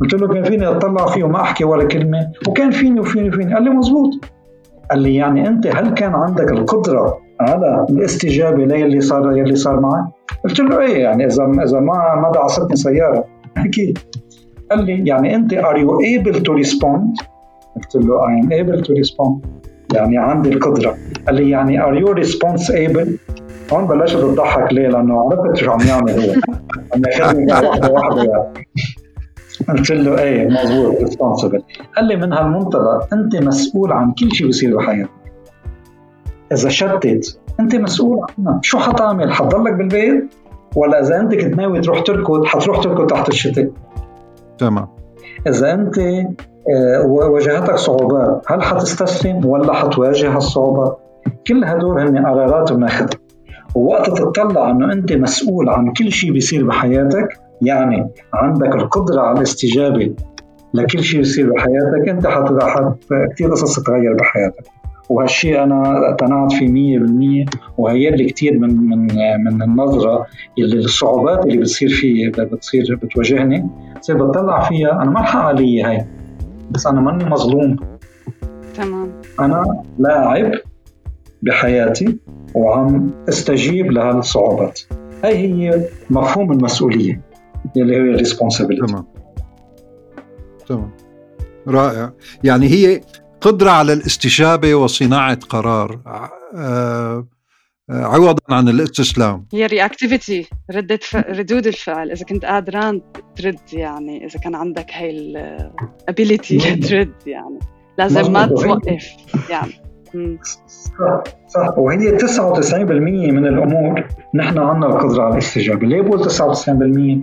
قلت 0.00 0.14
له 0.14 0.28
كان 0.28 0.44
فيني 0.44 0.66
أطلع 0.66 1.06
فيه 1.06 1.24
وما 1.24 1.40
أحكي 1.40 1.64
ولا 1.64 1.84
كلمة. 1.84 2.32
وكان 2.48 2.70
فيني 2.70 3.00
وفيني 3.00 3.28
وفيني. 3.28 3.54
قال 3.54 3.62
لي 3.62 3.70
مزبوط 3.70 4.10
قال 4.90 5.02
لي 5.02 5.14
يعني 5.14 5.48
أنت 5.48 5.66
هل 5.66 5.94
كان 5.94 6.14
عندك 6.14 6.52
القدرة 6.52 7.18
على 7.40 7.86
الاستجابة 7.90 8.64
للي 8.64 9.00
صار 9.00 9.36
يلي 9.36 9.56
صار 9.56 9.80
معك؟ 9.80 10.04
قلت 10.44 10.60
له 10.60 10.80
إيه 10.80 11.02
يعني 11.02 11.26
إذا 11.26 11.44
إذا 11.44 11.80
ما 11.80 12.14
ما 12.14 12.32
دعستني 12.34 12.76
سيارة. 12.76 13.24
أكيد. 13.56 13.98
قال 14.70 14.84
لي 14.84 15.08
يعني 15.08 15.34
أنت 15.34 15.54
are 15.54 15.76
you 15.76 15.90
able 16.16 16.38
to 16.38 16.52
respond؟ 16.64 17.24
قلت 17.76 17.94
له 17.96 18.20
I 18.26 18.44
am 18.44 18.48
able 18.48 18.84
to 18.84 18.90
respond. 18.90 19.46
يعني 19.94 20.18
عندي 20.18 20.48
القدرة. 20.48 20.94
قال 21.26 21.34
لي 21.34 21.50
يعني 21.50 21.82
are 21.82 22.04
you 22.04 22.24
response 22.24 22.70
able؟ 22.70 23.08
هون 23.72 23.86
بلشت 23.86 24.16
تضحك 24.16 24.72
ليه؟ 24.72 24.88
لأنه 24.88 25.20
عرفت 25.20 25.56
شو 25.56 25.70
عم 25.70 25.80
يعمل 25.88 26.10
هو. 26.10 26.34
عم 26.94 27.02
ياخذني 27.06 27.52
واحدة 27.52 27.90
واحدة 27.90 28.22
يعني. 28.22 28.68
قلت 29.68 29.90
له 29.90 30.18
إيه 30.18 30.48
مضبوط 30.48 31.02
ريسبونسبل 31.02 31.62
قال 31.96 32.04
لي 32.04 32.16
من 32.16 32.32
هالمنطلق 32.32 33.14
أنت 33.14 33.36
مسؤول 33.36 33.92
عن 33.92 34.12
كل 34.12 34.32
شيء 34.32 34.46
بيصير 34.46 34.76
بحياتك. 34.76 35.10
إذا 36.52 36.68
شتت 36.68 37.40
أنت 37.60 37.76
مسؤول 37.76 38.26
عنها. 38.38 38.60
شو 38.62 38.78
حتعمل؟ 38.78 39.32
حتضلك 39.32 39.72
بالبيت؟ 39.72 40.34
ولا 40.76 41.00
إذا 41.00 41.20
أنت 41.20 41.34
كنت 41.34 41.56
ناوي 41.56 41.80
تروح 41.80 42.00
تركض 42.00 42.44
حتروح 42.44 42.82
تركض 42.82 43.06
تحت 43.06 43.28
الشتاء؟ 43.28 43.70
تمام. 44.58 44.88
إذا 45.46 45.74
أنت 45.74 45.98
آه، 45.98 47.06
واجهتك 47.06 47.74
صعوبات 47.76 48.42
هل 48.46 48.62
حتستسلم 48.62 49.46
ولا 49.46 49.72
حتواجه 49.72 50.36
الصعوبات 50.36 50.98
كل 51.46 51.64
هدول 51.64 52.00
هن 52.00 52.26
قرارات 52.26 52.72
بناخذها 52.72 53.08
ووقت 53.74 54.18
تطلع 54.18 54.70
إنه 54.70 54.92
أنت 54.92 55.12
مسؤول 55.12 55.68
عن 55.68 55.92
كل 55.92 56.12
شيء 56.12 56.32
بيصير 56.32 56.66
بحياتك 56.66 57.40
يعني 57.62 58.10
عندك 58.34 58.74
القدرة 58.74 59.20
على 59.20 59.36
الاستجابة 59.38 60.14
لكل 60.74 61.02
شيء 61.02 61.18
بيصير 61.18 61.52
بحياتك 61.52 62.08
أنت 62.08 62.26
حت 62.26 62.52
كثير 63.32 63.50
قصص 63.50 63.80
تتغير 63.80 64.14
بحياتك. 64.14 64.64
وهالشيء 65.08 65.62
أنا 65.62 66.08
اقتنعت 66.10 66.52
فيه 66.52 66.98
100% 67.46 67.46
وهي 67.78 68.10
لي 68.10 68.24
كثير 68.30 68.58
من 68.58 68.76
من 68.76 69.06
من 69.44 69.62
النظرة 69.62 70.26
اللي 70.58 70.76
الصعوبات 70.76 71.46
اللي 71.46 71.56
بتصير 71.56 71.88
في 71.88 72.30
بتصير 72.30 72.98
بتواجهني. 73.02 73.66
بصير 74.00 74.24
بطلع 74.24 74.60
فيها 74.60 75.02
أنا 75.02 75.10
ما 75.10 75.20
الحق 75.20 75.40
علي 75.40 75.82
هاي 75.82 76.06
بس 76.70 76.86
أنا 76.86 77.00
ماني 77.00 77.24
مظلوم. 77.24 77.76
تمام. 78.76 79.08
أنا 79.40 79.82
لاعب 79.98 80.52
بحياتي 81.42 82.18
وعم 82.54 83.10
استجيب 83.28 83.92
لهالصعوبات 83.92 84.80
هاي 85.24 85.36
هي 85.36 85.88
مفهوم 86.10 86.52
المسؤولية 86.52 87.20
اللي 87.76 87.96
هي 87.96 88.00
الريسبونسبيلتي 88.00 88.86
تمام. 88.86 89.06
تمام. 90.66 90.90
رائع. 91.68 92.12
يعني 92.44 92.66
هي 92.68 93.00
قدرة 93.40 93.70
على 93.70 93.92
الاستجابة 93.92 94.74
وصناعة 94.74 95.38
قرار. 95.48 96.00
آه، 96.06 97.28
آه، 97.90 98.04
عوضا 98.04 98.42
عن 98.48 98.68
الاستسلام. 98.68 99.46
هي 99.52 99.66
reactivity 99.66 100.48
ردة 100.70 100.98
ف... 101.02 101.16
ردود 101.16 101.66
الفعل. 101.66 102.10
إذا 102.10 102.24
كنت 102.24 102.44
قادر 102.44 102.86
إن 102.86 103.00
ترد 103.36 103.58
يعني. 103.72 104.26
إذا 104.26 104.40
كان 104.40 104.54
عندك 104.54 104.90
هاي 104.92 105.10
ال 105.10 105.28
ability 105.28 106.58
ترد 106.76 107.14
يعني. 107.26 107.58
لازم 107.98 108.32
ما 108.32 108.46
توقف 108.46 109.06
يعني. 109.50 109.87
صح 111.46 111.78
وهي 111.78 112.18
99% 112.18 112.22
من 113.32 113.46
الأمور 113.46 114.04
نحن 114.34 114.58
عندنا 114.58 114.86
القدرة 114.86 115.22
على 115.22 115.32
الاستجابة، 115.32 115.86
ليه 115.86 116.02
بقول 116.02 116.30
99%؟ 116.30 117.20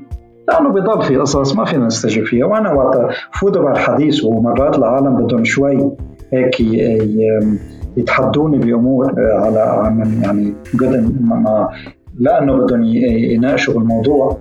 لأنه 0.47 0.69
بضل 0.69 1.01
في 1.01 1.17
قصص 1.17 1.55
ما 1.55 1.65
فينا 1.65 1.85
نستجيب 1.85 2.25
فيها. 2.25 2.45
وأنا 2.45 2.73
وقت 2.73 2.97
فوت 3.33 3.57
بالحديث 3.57 4.23
ومرات 4.23 4.77
العالم 4.77 5.15
بدهم 5.15 5.43
شوي 5.43 5.91
هيك 6.33 6.61
يتحدوني 7.97 8.57
بأمور 8.57 9.05
آه، 9.05 9.45
على 9.45 9.93
يعني 10.23 10.53
قد 10.73 11.15
ما 11.21 11.69
لأنه 12.19 12.57
بدهم 12.57 12.83
يناقشوا 12.83 13.73
بالموضوع 13.73 14.37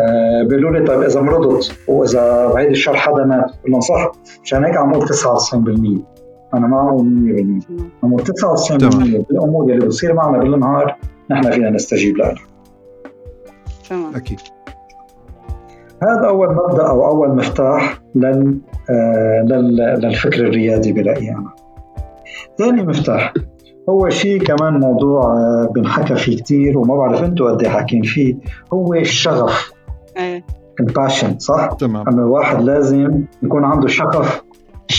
آه، 0.00 0.42
بيقولوا 0.42 0.70
لي 0.70 0.86
طيب 0.86 1.02
إذا 1.02 1.20
مرضت 1.20 1.78
وإذا 1.88 2.52
بعيد 2.54 2.70
الشر 2.70 2.96
حدا 2.96 3.24
مات 3.24 3.44
بقول 3.44 3.70
لهم 3.70 3.80
صح 3.80 4.12
مشان 4.42 4.64
هيك 4.64 4.76
عم 4.76 4.94
أقول 4.94 5.08
99% 5.08 6.21
أنا 6.54 6.66
ما 6.66 6.88
أقول 6.88 7.06
100% 7.70 8.04
عم 8.04 8.14
أقول 8.14 8.22
99% 8.22 9.26
بالامور 9.28 9.64
اللي 9.64 9.86
بتصير 9.86 10.14
معنا 10.14 10.38
بالنهار 10.38 10.96
نحن 11.30 11.50
فينا 11.50 11.70
نستجيب 11.70 12.16
لها. 12.16 12.34
تمام. 13.90 14.14
أكيد. 14.14 14.40
هذا 16.02 16.28
أول 16.28 16.48
مبدأ 16.54 16.88
أو 16.88 17.06
أول 17.06 17.36
مفتاح 17.36 18.00
لل 18.14 18.58
آه، 18.90 19.42
للفكر 19.96 20.46
الريادي 20.46 20.92
برايي 20.92 21.30
أنا. 21.30 21.50
ثاني 22.58 22.82
مفتاح 22.82 23.34
هو 23.88 24.08
شيء 24.08 24.42
كمان 24.42 24.80
موضوع 24.80 25.22
آه، 25.22 25.72
بنحكى 25.74 26.14
فيه 26.14 26.42
كثير 26.42 26.78
وما 26.78 26.96
بعرف 26.96 27.24
أنتم 27.24 27.44
قد 27.44 27.62
إيه 27.62 27.68
حاكين 27.70 28.02
فيه. 28.02 28.36
هو 28.72 28.94
الشغف. 28.94 29.72
إيه. 30.16 30.44
الباشن 30.80 31.38
صح؟ 31.38 31.72
تمام. 31.72 32.08
انه 32.08 32.22
الواحد 32.22 32.62
لازم 32.62 33.24
يكون 33.42 33.64
عنده 33.64 33.88
شغف 33.88 34.42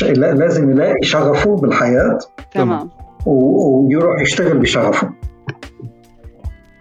لازم 0.01 0.71
يلاقي 0.71 1.03
شغفه 1.03 1.55
بالحياة. 1.55 2.19
تمام. 2.51 2.89
ويروح 3.25 4.21
يشتغل 4.21 4.57
بشغفه. 4.57 5.09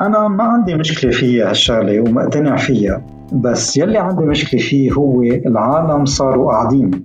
أنا 0.00 0.28
ما 0.28 0.44
عندي 0.44 0.74
مشكلة 0.74 1.10
فيها 1.10 1.50
هالشغلة 1.50 2.00
ومقتنع 2.00 2.56
فيها 2.56 3.06
بس 3.32 3.76
يلي 3.76 3.98
عندي 3.98 4.24
مشكلة 4.24 4.60
فيه 4.60 4.92
هو 4.92 5.22
العالم 5.22 6.04
صاروا 6.04 6.52
قاعدين 6.52 7.04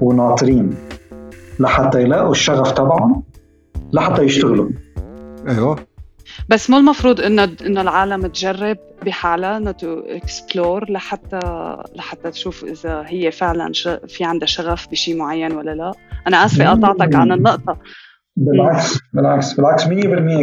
وناطرين 0.00 0.70
لحتى 1.60 2.02
يلاقوا 2.02 2.30
الشغف 2.30 2.72
تبعهم 2.72 3.22
لحتى 3.92 4.22
يشتغلوا. 4.22 4.68
أيوه. 5.48 5.78
بس 6.48 6.70
مو 6.70 6.76
المفروض 6.78 7.20
إنه 7.20 7.48
إنه 7.66 7.80
العالم 7.80 8.26
تجرب 8.26 8.76
بحالها 9.06 9.56
إنه 9.56 9.70
to 9.70 10.00
explore 10.00 10.90
لحتى 10.90 11.40
لحتى 11.96 12.30
تشوف 12.30 12.64
إذا 12.64 13.04
هي 13.06 13.30
فعلا 13.30 13.72
في 14.08 14.24
عندها 14.24 14.46
شغف 14.46 14.88
بشيء 14.90 15.16
معين 15.16 15.52
ولا 15.52 15.70
لا. 15.70 15.92
أنا 16.26 16.44
آسفة 16.44 16.70
قطعتك 16.70 17.14
عن 17.14 17.32
النقطة. 17.32 17.78
بالعكس 18.36 18.98
بالعكس 19.12 19.52
بالعكس 19.54 19.84
100% 19.84 19.88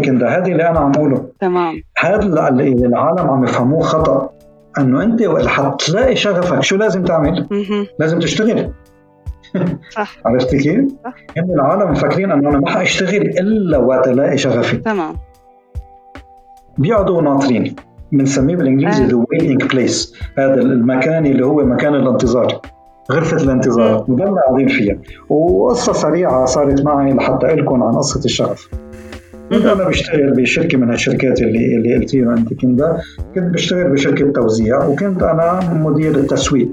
هذه 0.05 0.51
اللي 0.51 0.69
أنا 0.69 0.79
عم 0.79 0.91
اقوله 0.91 1.29
تمام. 1.41 1.81
هذا 1.97 2.47
اللي 2.49 2.67
العالم 2.71 3.29
عم 3.29 3.43
يفهموه 3.43 3.81
خطأ. 3.81 4.29
إنه 4.77 5.03
أنت 5.03 5.47
حتلاقي 5.47 6.15
شغفك 6.15 6.63
شو 6.63 6.75
لازم 6.75 7.03
تعمل؟ 7.03 7.47
لازم 7.99 8.19
تشتغل. 8.19 8.71
صح. 9.91 10.17
عرفتي 10.25 10.57
كيف؟ 10.57 10.85
صح. 11.03 11.13
العالم 11.37 11.91
مفكرين 11.91 12.31
إنه 12.31 12.49
أنا 12.49 12.59
ما 12.59 12.69
حأشتغل 12.69 13.21
إلا 13.21 13.77
وقت 13.77 14.07
ألاقي 14.07 14.37
شغفي. 14.37 14.77
تمام. 14.77 15.15
بيقعدوا 16.77 17.21
ناطرين. 17.21 17.75
بنسميه 18.11 18.55
بالإنجليزي 18.55 19.05
the 19.05 19.25
waiting 19.31 19.63
place 19.63 20.13
هذا 20.37 20.61
المكان 20.61 21.25
اللي 21.25 21.45
هو 21.45 21.65
مكان 21.65 21.95
الانتظار. 21.95 22.61
غرفة 23.11 23.37
الانتظار. 23.37 23.97
بضلنا 24.07 24.41
قاعدين 24.41 24.67
فيها. 24.67 24.97
وقصة 25.29 25.93
سريعة 25.93 26.45
صارت 26.45 26.85
معي 26.85 27.13
لحتى 27.13 27.47
لكم 27.47 27.83
عن 27.83 27.93
قصة 27.93 28.25
الشغف 28.25 28.69
كنت 29.49 29.65
أنا 29.65 29.83
بشتغل 29.87 30.31
بشركة 30.31 30.77
من 30.77 30.89
هالشركات 30.89 31.41
اللي 31.41 31.75
اللي 31.75 31.95
قلتيها 31.95 32.33
انت 32.33 32.53
كندا 32.53 32.97
كنت 33.35 33.53
بشتغل 33.53 33.91
بشركة 33.91 34.31
توزيع 34.31 34.85
وكنت 34.85 35.23
أنا 35.23 35.73
مدير 35.73 36.15
التسويق. 36.15 36.67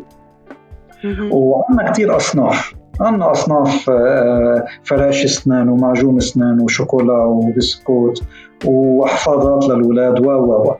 وعندنا 1.30 1.90
كثير 1.90 2.16
أصناف. 2.16 2.74
عندنا 3.00 3.30
أصناف 3.30 3.90
آه، 3.90 4.64
فراش 4.84 5.24
أسنان 5.24 5.68
ومعجون 5.68 6.16
أسنان 6.16 6.60
وشوكولا 6.60 7.14
وبسكوت 7.24 8.22
وحفاضات 8.64 9.64
للاولاد 9.64 10.26
و 10.26 10.30
و 10.30 10.68
و. 10.68 10.74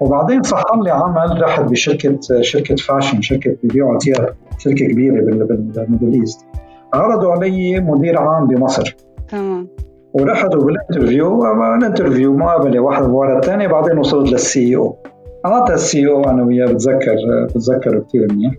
وبعدين 0.00 0.42
صح 0.42 0.64
لي 0.84 0.90
عمل 0.90 1.42
رحت 1.42 1.64
بشركة 1.64 2.18
شركة 2.40 2.76
fashion 2.76 3.20
شركة 3.20 3.56
بيبيعوا 3.62 3.98
ثياب 3.98 4.34
شركة 4.58 4.86
كبيرة 4.86 5.24
بال 5.24 5.48
Middle 5.48 6.20
East. 6.20 6.46
عرضوا 6.94 7.32
علي 7.32 7.80
مدير 7.80 8.18
عام 8.18 8.46
بمصر. 8.46 8.96
تمام. 9.28 9.68
ورحت 10.12 10.56
بال 10.56 10.72
interview 10.72 11.44
ال 11.76 11.82
interview 11.82 12.36
مقابله 12.36 12.80
واحدة 12.80 13.06
ورا 13.06 13.38
الثانية 13.38 13.66
بعدين 13.66 13.98
وصلت 13.98 14.32
لل 14.32 14.76
CEO. 14.76 14.96
أعطى 15.46 15.74
ال 15.74 16.08
CEO 16.08 16.24
أنا 16.24 16.42
وياه 16.42 16.66
بتذكر 16.66 17.16
بتذكر 17.44 17.98
كثير 17.98 18.32
منيح. 18.32 18.52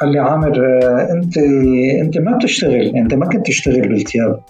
قال 0.00 0.12
لي 0.12 0.18
عامر 0.18 0.52
أنت 1.10 1.38
أنت 2.02 2.18
ما 2.18 2.36
بتشتغل 2.36 2.96
أنت 2.96 3.14
ما 3.14 3.26
كنت 3.26 3.46
تشتغل 3.46 3.88
بالثياب 3.88 4.40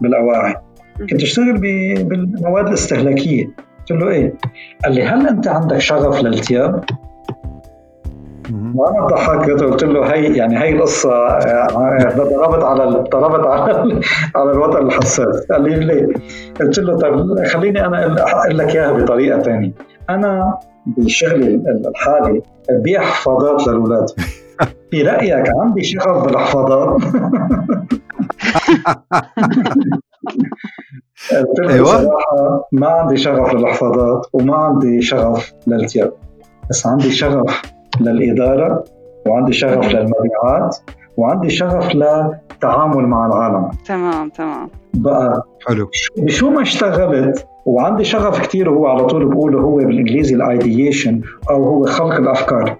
بالأواعي. 0.00 0.54
كنت 0.98 1.20
تشتغل 1.20 1.58
بالمواد 2.04 2.66
الاستهلاكية. 2.66 3.44
قلت 3.78 4.00
له 4.00 4.08
إيه؟ 4.08 4.34
قال 4.84 4.94
لي 4.94 5.02
هل 5.02 5.28
أنت 5.28 5.48
عندك 5.48 5.78
شغف 5.78 6.22
للثياب 6.22 6.84
وأنا 8.74 9.06
ضحكت 9.06 9.62
قلت 9.62 9.84
له 9.84 10.14
هي 10.14 10.36
يعني 10.36 10.58
هي 10.58 10.72
القصة 10.72 11.12
آه، 11.12 12.14
ضربت 12.16 12.64
على 12.64 12.84
ضربت 12.84 13.46
على 13.46 14.00
على 14.36 14.52
الوضع 14.52 14.78
الحساس. 14.78 15.46
قال 15.50 15.62
لي 15.62 15.76
ليه؟ 15.76 16.06
قلت 16.60 16.78
له 16.78 16.98
طيب 16.98 17.46
خليني 17.46 17.86
أنا 17.86 18.22
أقول 18.22 18.58
لك 18.58 18.76
إياها 18.76 18.92
بطريقة 18.92 19.42
ثانية 19.42 19.72
أنا 20.10 20.58
بشغلي 20.86 21.62
الحالي 21.88 22.42
ببيع 22.70 23.00
حفاضات 23.00 23.68
للأولاد. 23.68 24.06
في 24.90 25.02
رأيك 25.02 25.44
عندي 25.62 25.82
شغف 25.84 26.24
بالحفاضات؟ 26.24 27.02
صراحة 31.26 32.68
ما 32.72 32.88
عندي 32.88 33.16
شغف 33.16 33.54
للحفاضات 33.54 34.26
وما 34.32 34.56
عندي 34.56 35.02
شغف 35.02 35.52
للثياب 35.66 36.12
بس 36.70 36.86
عندي 36.86 37.10
شغف 37.10 37.62
للإدارة 38.00 38.84
وعندي 39.26 39.52
شغف 39.52 39.86
للمبيعات 39.86 40.76
وعندي 41.16 41.50
شغف 41.50 41.94
للتعامل 41.94 43.06
مع 43.06 43.26
العالم. 43.26 43.70
تمام 43.86 44.28
تمام. 44.28 44.70
بقى 44.94 45.42
حلو. 45.66 45.90
بشو 46.16 46.50
ما 46.50 46.62
اشتغلت 46.62 47.46
وعندي 47.66 48.04
شغف 48.04 48.40
كثير 48.40 48.70
وهو 48.70 48.86
على 48.86 49.04
طول 49.06 49.24
بقوله 49.28 49.60
هو 49.60 49.76
بالإنجليزي 49.76 50.34
ال 50.34 50.44
ideation 50.44 51.20
أو 51.50 51.64
هو 51.64 51.84
خلق 51.86 52.14
الأفكار. 52.14 52.76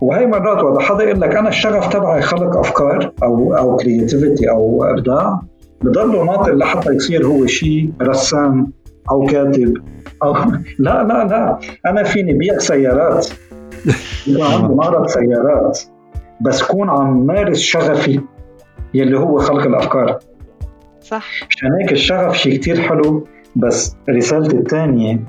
وهي 0.00 0.26
مرات 0.26 0.62
وقت 0.62 0.82
حدا 0.82 1.04
يقول 1.04 1.20
لك 1.20 1.36
أنا 1.36 1.48
الشغف 1.48 1.92
تبعي 1.92 2.22
خلق 2.22 2.56
أفكار 2.56 3.12
أو 3.22 3.54
أو 3.56 3.76
creativity 3.76 4.50
أو 4.50 4.84
إبداع. 4.84 5.40
بضله 5.82 6.24
ناطر 6.24 6.54
لحتى 6.54 6.92
يصير 6.92 7.26
هو 7.26 7.46
شيء 7.46 7.92
رسام 8.02 8.72
أو 9.10 9.26
كاتب 9.26 9.74
أو 10.22 10.34
لا 10.78 11.02
لا 11.02 11.24
لا. 11.24 11.58
أنا 11.86 12.02
فيني 12.02 12.32
بيع 12.32 12.58
سيارات. 12.58 13.28
يكون 14.26 14.46
عندي 14.46 14.74
معرض 14.74 15.06
سيارات 15.06 15.80
بس 16.40 16.62
كون 16.62 16.90
عم 16.90 17.26
مارس 17.26 17.58
شغفي 17.58 18.20
يلي 18.94 19.18
هو 19.18 19.38
خلق 19.38 19.62
الأفكار. 19.62 20.18
صح. 21.00 21.46
مشان 21.50 21.72
هيك 21.72 21.92
الشغف 21.92 22.36
شيء 22.36 22.56
كتير 22.56 22.80
حلو 22.80 23.26
بس 23.56 23.96
رسالتي 24.10 24.56
الثانية 24.56 25.20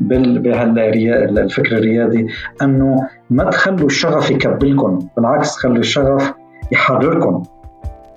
بهالفكر 0.00 1.76
الريادي 1.78 2.26
إنه 2.62 3.08
ما 3.30 3.50
تخلوا 3.50 3.86
الشغف 3.86 4.30
يكبلكم 4.30 4.98
بالعكس 5.16 5.56
خلوا 5.56 5.76
الشغف 5.76 6.32
يحرركم 6.72 7.42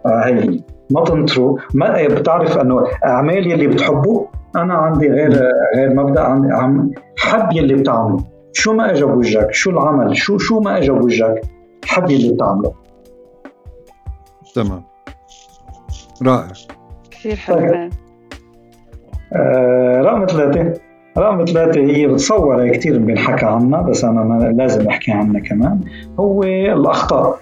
آه 0.06 0.26
هي. 0.26 0.60
ما 0.92 1.04
تنطروا 1.04 1.58
ما 1.74 2.08
بتعرف 2.08 2.58
إنه 2.58 2.88
أعمال 3.06 3.52
يلي 3.52 3.68
بتحبوا 3.68 4.26
أنا 4.56 4.74
عندي 4.74 5.10
غير 5.10 5.52
غير 5.76 5.94
مبدأ 5.94 6.22
عندي 6.22 6.54
عم 6.54 6.92
حب 7.18 7.54
يلي 7.54 7.76
بتعمله. 7.76 8.24
شو 8.54 8.74
ما 8.74 8.92
اجى 8.92 9.06
بوجهك 9.06 9.54
شو 9.54 9.70
العمل 9.70 10.18
شو 10.18 10.38
شو 10.38 10.60
ما 10.60 10.78
اجى 10.78 10.92
بوجهك 10.92 11.42
حب 11.86 12.12
اللي 12.12 12.34
بتعمله. 12.34 12.74
تمام. 14.56 14.84
رائع. 16.24 16.48
كثير 17.12 17.36
حلو. 17.36 17.58
طيب. 17.58 17.90
آه 19.34 20.02
رقم 20.02 20.26
ثلاثة. 20.26 20.74
رقم 21.18 21.46
ثلاثة 21.46 21.82
هي 21.82 22.08
بتصور 22.08 22.68
كثير 22.68 23.00
بينحكى 23.00 23.46
عنها 23.46 23.82
بس 23.82 24.04
أنا 24.04 24.52
لازم 24.58 24.88
أحكي 24.88 25.12
عنها 25.12 25.42
كمان. 25.42 25.82
هو 26.20 26.44
الأخطاء. 26.44 27.40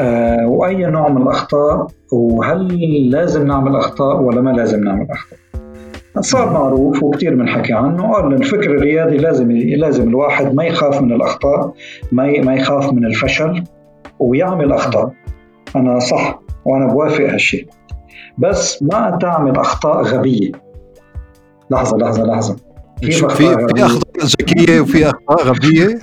آه 0.00 0.46
وأي 0.46 0.76
نوع 0.76 1.08
من 1.08 1.22
الأخطاء 1.22 1.86
وهل 2.12 3.10
لازم 3.10 3.46
نعمل 3.46 3.76
أخطاء 3.76 4.20
ولا 4.20 4.40
ما 4.40 4.50
لازم 4.50 4.84
نعمل 4.84 5.06
أخطاء؟ 5.10 5.38
صار 6.20 6.52
معروف 6.52 7.02
وكثير 7.02 7.34
بنحكي 7.34 7.72
عنه 7.72 8.12
قال 8.12 8.34
الفكر 8.34 8.74
الريادي 8.74 9.16
لازم 9.16 9.52
لازم 9.52 10.08
الواحد 10.08 10.54
ما 10.54 10.64
يخاف 10.64 11.02
من 11.02 11.12
الأخطاء 11.12 11.72
ما 12.12 12.40
ما 12.40 12.54
يخاف 12.54 12.92
من 12.92 13.06
الفشل 13.06 13.64
ويعمل 14.18 14.72
أخطاء. 14.72 15.12
أنا 15.76 15.98
صح 15.98 16.40
وأنا 16.64 16.86
بوافق 16.86 17.24
هالشيء 17.24 17.66
بس 18.38 18.82
ما 18.82 19.18
تعمل 19.20 19.56
أخطاء 19.56 20.02
غبية. 20.02 20.52
لحظة 21.70 21.96
لحظة 21.96 22.24
لحظة. 22.24 22.56
في 23.00 23.12
في 23.12 23.24
أخطاء 23.84 23.98
ذكية 24.22 24.80
وفي 24.80 25.06
أخطاء 25.06 25.46
غبية. 25.46 25.98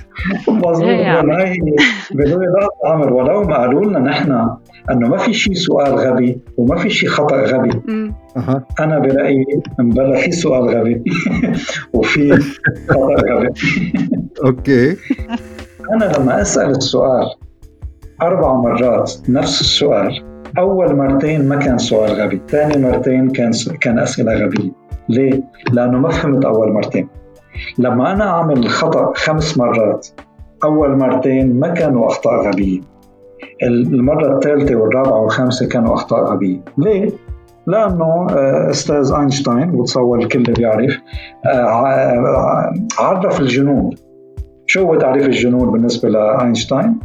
مضبوط 0.47 0.83
يعني. 0.83 1.75
بدون 2.11 2.39
عمر 2.85 3.13
ولو 3.13 3.43
ما 3.43 3.57
قالوا 3.57 3.85
لنا 3.85 3.99
نحن 3.99 4.49
أنه 4.91 5.07
ما 5.07 5.17
في 5.17 5.33
شيء 5.33 5.53
سؤال 5.53 5.95
غبي 5.95 6.39
وما 6.57 6.75
في 6.75 6.89
شيء 6.89 7.09
خطأ 7.09 7.35
غبي. 7.35 7.81
أنا 8.79 8.99
برأيي 8.99 9.45
مبلا 9.79 10.17
في 10.17 10.31
سؤال 10.31 10.77
غبي. 10.77 11.03
وفي 11.93 12.33
خطأ 12.89 13.15
غبي. 13.29 13.49
أوكي. 14.45 14.97
أنا 15.93 16.13
لما 16.17 16.41
أسأل 16.41 16.69
السؤال 16.69 17.25
أربع 18.21 18.53
مرات 18.53 19.11
نفس 19.29 19.61
السؤال 19.61 20.23
أول 20.57 20.95
مرتين 20.95 21.47
ما 21.47 21.55
كان 21.55 21.77
سؤال 21.77 22.11
غبي 22.11 22.41
ثاني 22.49 22.83
مرتين 22.83 23.29
كان 23.29 23.51
كان 23.81 23.99
أسئلة 23.99 24.33
غبية. 24.33 24.82
ليه؟ 25.09 25.43
لأنه 25.71 25.99
ما 25.99 26.09
فهمت 26.09 26.45
أول 26.45 26.71
مرتين. 26.71 27.07
لما 27.77 28.11
أنا 28.11 28.29
أعمل 28.29 28.67
خطا 28.69 29.13
خمس 29.15 29.57
مرات 29.57 30.07
أول 30.63 30.97
مرتين 30.97 31.59
ما 31.59 31.67
كانوا 31.67 32.07
أخطاء 32.07 32.47
غبية. 32.47 32.81
المرة 33.63 34.35
الثالثة 34.35 34.75
والرابعة 34.75 35.21
والخامسة 35.21 35.67
كانوا 35.67 35.93
أخطاء 35.93 36.23
غبية. 36.23 36.59
ليه؟ 36.77 37.11
لأنه 37.67 38.27
آه، 38.29 38.69
أستاذ 38.69 39.13
أينشتاين 39.19 39.71
بتصور 39.71 40.19
الكل 40.19 40.43
بيعرف 40.43 40.97
آه، 41.45 42.73
عرف 42.99 43.39
الجنون. 43.39 43.89
شو 44.65 44.85
هو 44.85 44.95
تعريف 44.95 45.25
الجنون 45.25 45.71
بالنسبة 45.71 46.09
لأينشتاين؟ 46.09 46.99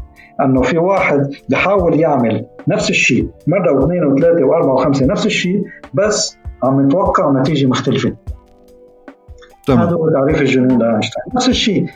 أنه 0.44 0.62
في 0.62 0.78
واحد 0.78 1.30
بحاول 1.48 2.00
يعمل 2.00 2.46
نفس 2.68 2.90
الشيء 2.90 3.28
مرة 3.46 3.72
واثنين 3.72 4.04
وثلاثة 4.04 4.44
وأربعة 4.44 4.74
وخمسة 4.74 5.06
نفس 5.06 5.26
الشيء 5.26 5.62
بس 5.94 6.37
عم 6.62 6.86
نتوقع 6.86 7.40
نتيجه 7.40 7.66
مختلفة. 7.66 8.16
تمام. 9.66 9.80
هذا 9.80 9.96
هو 9.96 10.10
تعريف 10.10 10.40
الجنون 10.40 10.78
لأينشتاين. 10.78 11.24
نفس 11.34 11.48
الشيء 11.48 11.86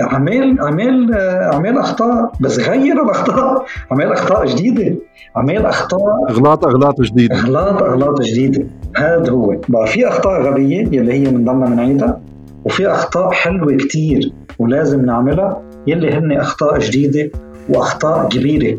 عمل 0.00 0.60
عمل 0.60 1.14
عمل 1.52 1.78
أخطاء 1.78 2.32
بس 2.40 2.58
غير 2.68 3.02
الأخطاء. 3.02 3.64
عمل 3.90 4.12
أخطاء 4.12 4.46
جديدة. 4.46 4.96
عمل 5.36 5.66
أخطاء 5.66 6.30
إغلاط 6.30 6.64
إغلاط 6.64 7.00
جديده 7.00 7.36
إغلاط 7.36 7.82
إغلاط 7.82 8.22
جديدة. 8.22 8.66
هذا 8.96 9.30
هو. 9.30 9.56
بقى 9.68 9.86
في 9.86 10.08
أخطاء 10.08 10.42
غبية 10.42 10.80
يلي 10.80 11.12
هي 11.12 11.30
بنضلنا 11.30 11.66
بنعيدها 11.66 12.20
وفي 12.64 12.86
أخطاء 12.86 13.30
حلوة 13.30 13.76
كثير 13.76 14.32
ولازم 14.58 15.06
نعملها 15.06 15.62
يلي 15.86 16.12
هن 16.12 16.32
أخطاء 16.32 16.78
جديدة 16.78 17.30
وأخطاء 17.68 18.28
كبيرة. 18.28 18.78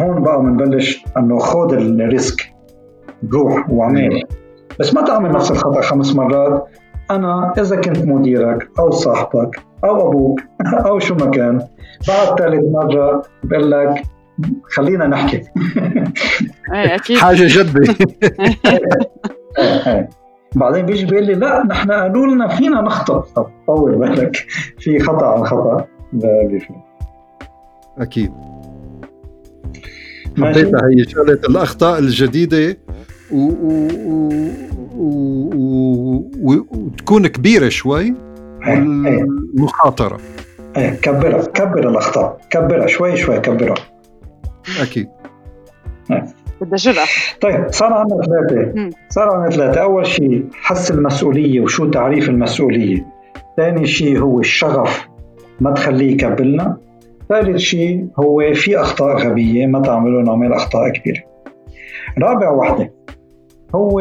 هون 0.00 0.22
بقى 0.22 0.42
بنبلش 0.42 1.04
إنه 1.16 1.38
خذ 1.38 1.72
الريسك 1.72 2.54
روح 3.34 3.70
واعمل 3.70 4.22
بس 4.80 4.94
ما 4.94 5.02
تعمل 5.02 5.32
نفس 5.32 5.50
الخطأ 5.50 5.80
خمس 5.80 6.14
مرات. 6.14 6.68
أنا 7.10 7.52
إذا 7.58 7.76
كنت 7.76 8.04
مديرك 8.04 8.68
أو 8.78 8.90
صاحبك 8.90 9.62
أو 9.84 10.10
أبوك 10.10 10.40
أو 10.86 10.98
شو 10.98 11.14
ما 11.14 11.30
كان 11.30 11.58
بعد 12.08 12.38
ثالث 12.38 12.64
مرة 12.70 13.22
بقول 13.44 13.70
لك 13.70 14.02
خلينا 14.76 15.06
نحكي. 15.06 15.36
إيه 16.74 16.94
أكيد. 16.94 17.18
حاجة 17.18 17.44
جدي. 17.46 17.94
بعدين 20.56 20.86
بيجي 20.86 21.06
بيقول 21.06 21.26
لي 21.26 21.34
لا 21.34 21.66
نحن 21.66 21.92
قالوا 21.92 22.26
لنا 22.26 22.48
فينا 22.48 22.80
نخطأ. 22.80 23.20
طب 23.20 23.46
طول 23.66 23.94
بالك 23.94 24.36
في 24.78 24.98
خطأ 24.98 25.26
عن 25.26 25.44
خطأ. 25.44 25.84
أكيد. 27.98 28.32
حبيتها 30.38 30.80
هي 30.88 31.04
شغلة 31.04 31.38
الأخطاء 31.48 31.98
الجديدة. 31.98 32.76
و... 33.32 33.36
و... 33.36 34.28
و... 36.42 36.66
وتكون 36.72 37.26
كبيرة 37.26 37.68
شوي 37.68 38.14
والمخاطرة. 38.66 40.18
إيه 40.76 40.90
كبرها 40.90 41.44
كبر 41.44 41.88
الأخطاء. 41.88 42.38
كبرها 42.50 42.86
شوي 42.86 43.16
شوي 43.16 43.40
كبرها. 43.40 43.74
أكيد. 44.82 45.08
إيه. 46.10 46.24
بدها 46.60 46.76
جرأة 46.76 47.04
طيب 47.40 47.66
صار 47.70 47.92
عندنا 47.92 48.22
ثلاثة. 48.22 48.90
صار 49.08 49.30
عندنا 49.30 49.50
ثلاثة. 49.50 49.82
أول 49.82 50.06
شيء 50.06 50.44
حس 50.52 50.90
المسؤولية 50.90 51.60
وشو 51.60 51.90
تعريف 51.90 52.28
المسؤولية. 52.28 53.06
ثاني 53.56 53.86
شيء 53.86 54.18
هو 54.18 54.40
الشغف 54.40 55.08
ما 55.60 55.70
تخليه 55.70 56.12
يكبلنا. 56.12 56.76
ثالث 57.28 57.56
شيء 57.56 58.08
هو 58.18 58.54
في 58.54 58.80
أخطاء 58.80 59.16
غبية 59.16 59.66
ما 59.66 59.82
تعملوا 59.82 60.22
نعمل 60.22 60.52
أخطاء 60.52 60.88
كبيرة. 60.88 61.22
رابع 62.18 62.50
وحدة. 62.50 62.92
هو 63.74 64.00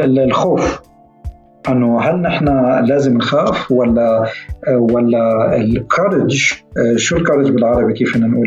الخوف. 0.00 0.80
أنه 1.68 2.00
هل 2.00 2.20
نحن 2.20 2.48
لازم 2.84 3.16
نخاف 3.16 3.70
ولا 3.70 4.24
ولا 4.68 5.56
الكارج 5.56 6.52
شو 6.96 7.16
الكارج 7.16 7.50
بالعربي؟ 7.50 7.92
كيف 7.92 8.16
بدنا 8.16 8.26
نقول 8.26 8.46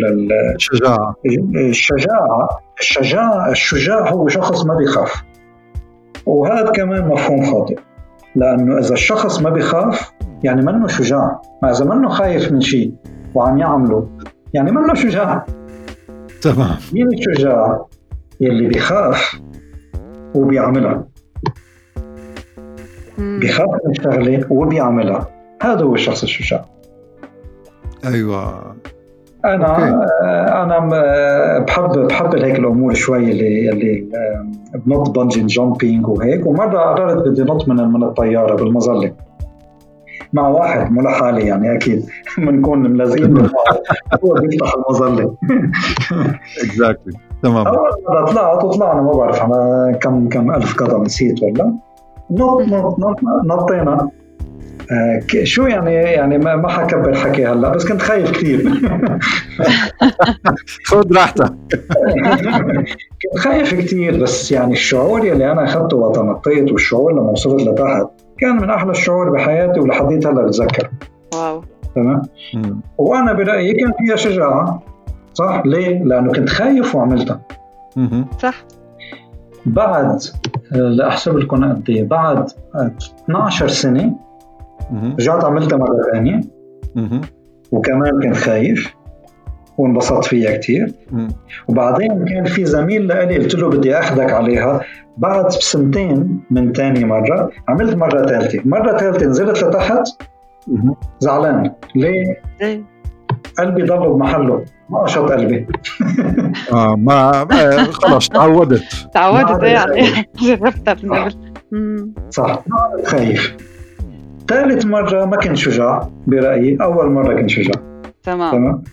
الشجاعه 0.56 1.16
الشجاعة. 1.56 2.50
الشجاعة 2.80 3.52
الشجاع 3.52 4.10
هو 4.10 4.28
شخص 4.28 4.66
ما 4.66 4.76
بيخاف. 4.76 5.24
وهذا 6.26 6.72
كمان 6.72 7.08
مفهوم 7.08 7.46
خاطئ. 7.46 7.80
لأنه 8.36 8.78
إذا 8.80 8.94
الشخص 8.94 9.42
ما 9.42 9.50
بيخاف 9.50 10.12
يعني 10.44 10.62
منه 10.62 10.88
شجاع. 10.88 11.42
ما 11.64 11.72
إذا 11.72 11.86
منه 11.86 12.10
خايف 12.10 12.52
من 12.52 12.62
شيء 12.62 12.94
وعم 13.36 13.58
يعمله 13.58 14.10
يعني 14.54 14.72
منه 14.72 14.94
شجاع. 14.94 15.46
تمام. 16.42 16.76
مين 16.94 17.08
الشجاع؟ 17.08 17.86
يلي 18.42 18.68
بيخاف. 18.68 19.40
وبيعملها. 20.36 21.04
بيخاف 23.18 23.70
من 23.86 23.94
شغلة 23.94 24.46
وبيعملها. 24.50 25.28
هذا 25.62 25.82
هو 25.82 25.94
الشخص 25.96 26.24
الشجاع. 26.24 26.66
أيوه. 28.06 28.76
أنا 29.46 29.68
okay. 29.68 29.90
أنا 30.52 30.80
بحب 31.60 32.08
بحب 32.08 32.36
هيك 32.36 32.60
الأمور 32.60 32.94
شوي 32.94 33.32
اللي 33.32 33.70
اللي 33.70 34.08
بنط 34.86 35.20
bungee 35.20 35.48
jumping 35.48 36.08
وهيك. 36.08 36.46
ومرة 36.46 36.80
قررت 36.80 37.28
بدي 37.28 37.42
نط 37.42 37.68
من 37.68 37.76
من 37.76 38.04
الطيارة 38.04 38.56
بالمظلة. 38.56 39.12
مع 40.34 40.48
واحد 40.48 40.92
مو 40.92 41.02
لحالي 41.02 41.42
يعني 41.48 41.76
أكيد. 41.76 42.06
بنكون 42.38 42.80
ملازقين 42.80 43.38
هو 44.24 44.34
بيفتح 44.34 44.74
المظلة. 44.76 45.36
اكزاكتلي 46.64 47.14
تمام. 47.44 47.68
أول 47.68 47.90
مرة 48.10 48.26
طلعت 48.26 48.64
وطلعنا 48.64 49.02
ما 49.02 49.12
بعرف 49.12 49.42
على 49.42 49.98
كم 50.02 50.30
كم 50.30 50.52
ألف 50.52 50.76
قدم 50.76 51.04
نسيت 51.04 51.44
ولا. 51.44 51.74
نط 52.32 52.62
نط 52.62 53.00
نط 53.00 53.20
نطينا. 53.46 54.10
آه 54.92 55.22
شو 55.44 55.68
يعني 55.68 55.94
يعني 55.94 56.38
ما, 56.38 56.56
ما 56.56 56.68
حكبر 56.70 57.16
حكي 57.16 57.46
هلا 57.48 57.70
بس 57.70 57.88
كنت 57.88 58.02
خايف 58.02 58.32
كثير. 58.32 58.70
خذ 60.90 61.14
راحتك. 61.16 61.54
كنت 63.22 63.40
خايف 63.40 63.74
كثير 63.74 64.22
بس 64.22 64.52
يعني 64.52 64.74
الشعور 64.74 65.26
يلي 65.26 65.52
أنا 65.52 65.64
أخذته 65.64 65.98
وقت 65.98 66.20
نطيت 66.20 66.72
والشعور 66.72 67.12
لما 67.12 67.32
وصلت 67.32 67.62
لتحت 67.62 68.08
كان 68.42 68.56
من 68.56 68.70
أحلى 68.70 68.92
الشعور 68.92 69.30
بحياتي 69.30 69.80
ولحديت 69.80 70.28
هلا 70.28 70.46
بتذكر. 70.46 70.90
واو. 71.34 71.64
تمام؟ 71.96 72.22
وأنا 72.98 73.34
برأيي 73.34 73.74
كان 73.74 73.92
فيها 74.00 74.16
شجاعة 74.16 74.84
صح؟ 75.34 75.62
ليه؟ 75.66 76.04
لأنه 76.04 76.32
كنت 76.32 76.50
خايف 76.50 76.96
وعملتها. 76.96 77.42
صح. 78.40 78.64
بعد 79.66 80.20
لأحسب 80.72 81.38
لكم 81.38 81.74
قد 81.74 81.90
إيه 81.90 82.04
بعد 82.04 82.50
12 83.26 83.68
سنة 83.68 84.16
رجعت 84.94 85.44
عملتها 85.44 85.78
مرة 85.78 86.02
ثانية. 86.14 86.42
وكمان 87.72 88.22
كنت 88.24 88.36
خايف. 88.36 88.96
وانبسطت 89.80 90.26
فيها 90.26 90.58
كثير 90.58 90.94
وبعدين 91.68 92.26
كان 92.26 92.46
في 92.46 92.66
زميل 92.66 93.08
لإلي 93.08 93.38
قلت 93.38 93.56
له 93.56 93.70
بدي 93.70 94.00
اخذك 94.00 94.32
عليها. 94.32 94.82
بعد 95.18 95.46
بسنتين 95.46 96.42
من 96.52 96.74
ثاني 96.74 97.06
مرة 97.06 97.50
عملت 97.68 97.96
مرة 97.96 98.26
ثالثة. 98.26 98.60
مرة 98.66 98.98
ثالثة 98.98 99.26
نزلت 99.26 99.64
لتحت. 99.64 100.04
زعلان. 101.20 101.72
ليه؟ 101.96 102.42
ليه؟ 102.62 102.84
قلبي 103.60 103.84
ضل 103.84 104.10
بمحله. 104.10 104.66
ما 104.90 105.00
قشط 105.00 105.32
قلبي. 105.32 105.68
آه 106.74 106.96
ما 106.96 107.48
خلص 107.92 108.30
تعودت. 108.30 109.10
تعودت 109.14 109.64
يعني 109.64 110.30
جربتها 110.42 110.96
من 111.04 111.14
قبل. 111.14 111.36
صح. 112.30 112.64
خايف. 113.06 113.58
ثالث 114.48 114.86
مرة 114.86 115.26
ما 115.26 115.38
كنت 115.38 115.58
شجاع 115.58 116.10
برأيي. 116.28 116.78
أول 116.82 117.12
مرة 117.12 117.42
كنت 117.42 117.50
شجاع. 117.50 117.82
تمام. 118.24 118.52
تمام؟ 118.52 118.84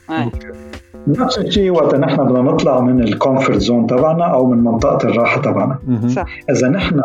نفس 1.08 1.38
الشيء 1.38 1.70
وقت 1.70 1.94
نحن 1.94 2.24
بدنا 2.24 2.42
نطلع 2.42 2.80
من 2.80 3.00
ال 3.00 3.07
comfort 3.07 3.58
zone 3.58 3.86
تبعنا 3.86 4.24
أو 4.24 4.46
من 4.46 4.64
منطقة 4.64 5.08
الراحة 5.08 5.40
تبعنا. 5.40 5.78
صح. 6.06 6.24
إذا 6.50 6.68
نحن 6.68 7.02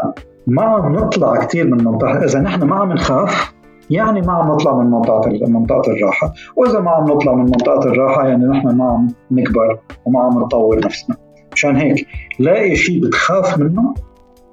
ما 0.47 0.63
عم 0.63 0.95
نطلع 0.95 1.45
كثير 1.45 1.67
من 1.67 1.83
منطقة 1.83 2.25
إذا 2.25 2.39
نحن 2.39 2.63
ما 2.63 2.75
عم 2.75 2.93
نخاف 2.93 3.53
يعني 3.89 4.21
ما 4.21 4.33
عم 4.33 4.51
نطلع 4.51 4.77
من 4.77 4.91
منطقة 4.91 5.47
منطقة 5.47 5.91
الراحة. 5.91 6.33
وإذا 6.55 6.79
ما 6.79 6.91
عم 6.91 7.03
نطلع 7.03 7.35
من 7.35 7.43
منطقة 7.43 7.89
الراحة 7.89 8.27
يعني 8.27 8.45
نحن 8.45 8.67
ما 8.67 8.85
عم 8.85 9.07
نكبر 9.31 9.79
وما 10.05 10.19
عم 10.19 10.39
نطور 10.39 10.85
نفسنا. 10.85 11.15
مشان 11.53 11.75
هيك 11.75 12.07
لاقي 12.39 12.75
شيء 12.75 13.07
بتخاف 13.07 13.57
منه 13.59 13.93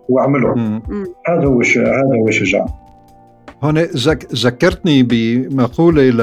واعمله. 0.09 0.81
هذا 1.29 1.47
هو 1.47 1.63
هذا 1.77 2.19
هو 2.23 2.29
الشجاع 2.29 2.67
هون 3.65 3.79
ذكرتني 4.45 5.03
بمقولة 5.03 6.03
ل 6.03 6.21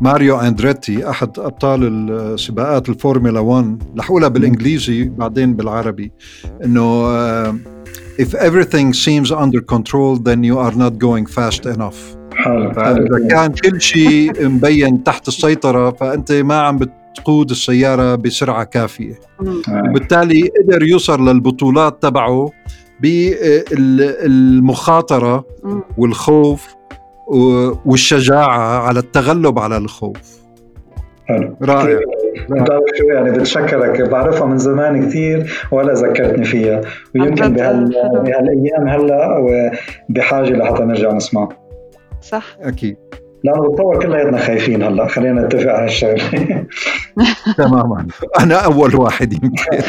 ماريو 0.00 0.36
أندريتي 0.36 1.10
أحد 1.10 1.38
أبطال 1.38 2.10
السباقات 2.10 2.88
الفورمولا 2.88 3.40
1 3.40 3.82
رح 3.98 4.10
أقولها 4.10 4.28
بالإنجليزي 4.28 5.04
بعدين 5.04 5.54
بالعربي 5.56 6.12
إنه 6.64 7.04
uh, 7.04 7.54
if 8.22 8.34
everything 8.34 8.92
seems 8.92 9.30
under 9.30 9.60
control 9.60 10.16
then 10.16 10.44
you 10.44 10.58
are 10.58 10.74
not 10.74 10.98
going 10.98 11.26
fast 11.26 11.66
enough. 11.66 12.16
فإذا 12.74 13.28
كان 13.30 13.52
كل 13.52 13.80
شيء 13.80 14.48
مبين 14.48 15.04
تحت 15.04 15.28
السيطرة 15.28 15.90
فأنت 15.90 16.32
ما 16.32 16.60
عم 16.60 16.78
بتقود 16.78 17.50
السيارة 17.50 18.14
بسرعة 18.14 18.64
كافية. 18.64 19.20
وبالتالي 19.68 20.50
قدر 20.62 20.82
يوصل 20.82 21.28
للبطولات 21.28 22.02
تبعه 22.02 22.50
بالمخاطره 24.20 25.44
والخوف 25.98 26.79
والشجاعة 27.86 28.78
على 28.86 28.98
التغلب 28.98 29.58
على 29.58 29.76
الخوف. 29.76 30.40
حلو. 31.26 31.56
رائع. 31.62 31.98
بتعرف 32.50 32.82
شو 32.98 33.04
يعني 33.04 33.30
بتشكرك. 33.30 34.08
بعرفها 34.08 34.46
من 34.46 34.58
زمان 34.58 35.08
كثير 35.08 35.52
ولا 35.72 35.92
ذكرتني 35.92 36.44
فيها. 36.44 36.80
ويمكن 37.14 37.52
بهال... 37.52 37.88
بهالأيام 38.14 38.88
هلأ 38.88 39.70
بحاجة 40.08 40.50
لحتى 40.50 40.82
نرجع 40.82 41.12
نسمع 41.12 41.48
صح. 42.20 42.56
أكيد. 42.60 42.96
لأنه 43.44 43.68
بتطور 43.68 44.02
كلياتنا 44.02 44.38
خايفين 44.38 44.82
هلأ. 44.82 45.08
خلينا 45.08 45.42
نتفق 45.42 45.70
على 45.70 45.84
هالشغلة. 45.84 46.66
تماما. 47.58 48.06
أنا 48.40 48.54
أول 48.54 48.96
واحد 48.96 49.32
يمكن. 49.32 49.64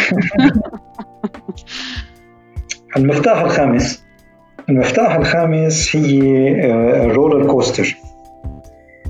المفتاح 2.98 3.42
الخامس. 3.42 4.04
المفتاح 4.72 5.16
الخامس 5.16 5.96
هي 5.96 7.06
roller 7.06 7.48
coaster. 7.48 7.98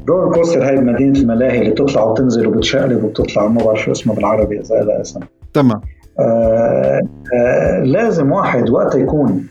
roller 0.10 0.34
coaster 0.34 0.68
هاي 0.68 0.76
بمدينه 0.78 1.20
الملاهي 1.20 1.60
اللي 1.60 1.70
بتطلع 1.70 2.04
وتنزل 2.04 2.48
وبتشقلب 2.48 3.04
وبتطلع 3.04 3.48
ما 3.48 3.64
بعرف 3.64 3.82
شو 3.82 3.92
اسمه 3.92 4.16
بالعربي 4.16 4.60
إذا 4.60 4.76
لها 4.76 5.02
اسم 5.02 5.20
تمام. 5.54 5.82
آه 6.20 7.02
آه 7.36 7.80
لازم 7.84 8.32
واحد 8.32 8.70
وقت 8.70 8.96
يكون 8.96 9.48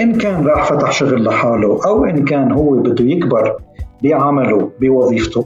إن 0.00 0.18
كان 0.18 0.46
راح 0.46 0.72
فتح 0.72 0.92
شغل 0.92 1.24
لحاله 1.24 1.80
أو 1.86 2.04
إن 2.04 2.24
كان 2.24 2.52
هو 2.52 2.70
بده 2.70 3.04
يكبر 3.04 3.56
بعمله 4.04 4.70
بوظيفته 4.80 5.44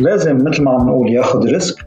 لازم 0.00 0.36
مثل 0.36 0.62
ما 0.62 0.70
عم 0.70 0.88
نقول 0.88 1.12
ياخذ 1.12 1.46
risk 1.52 1.81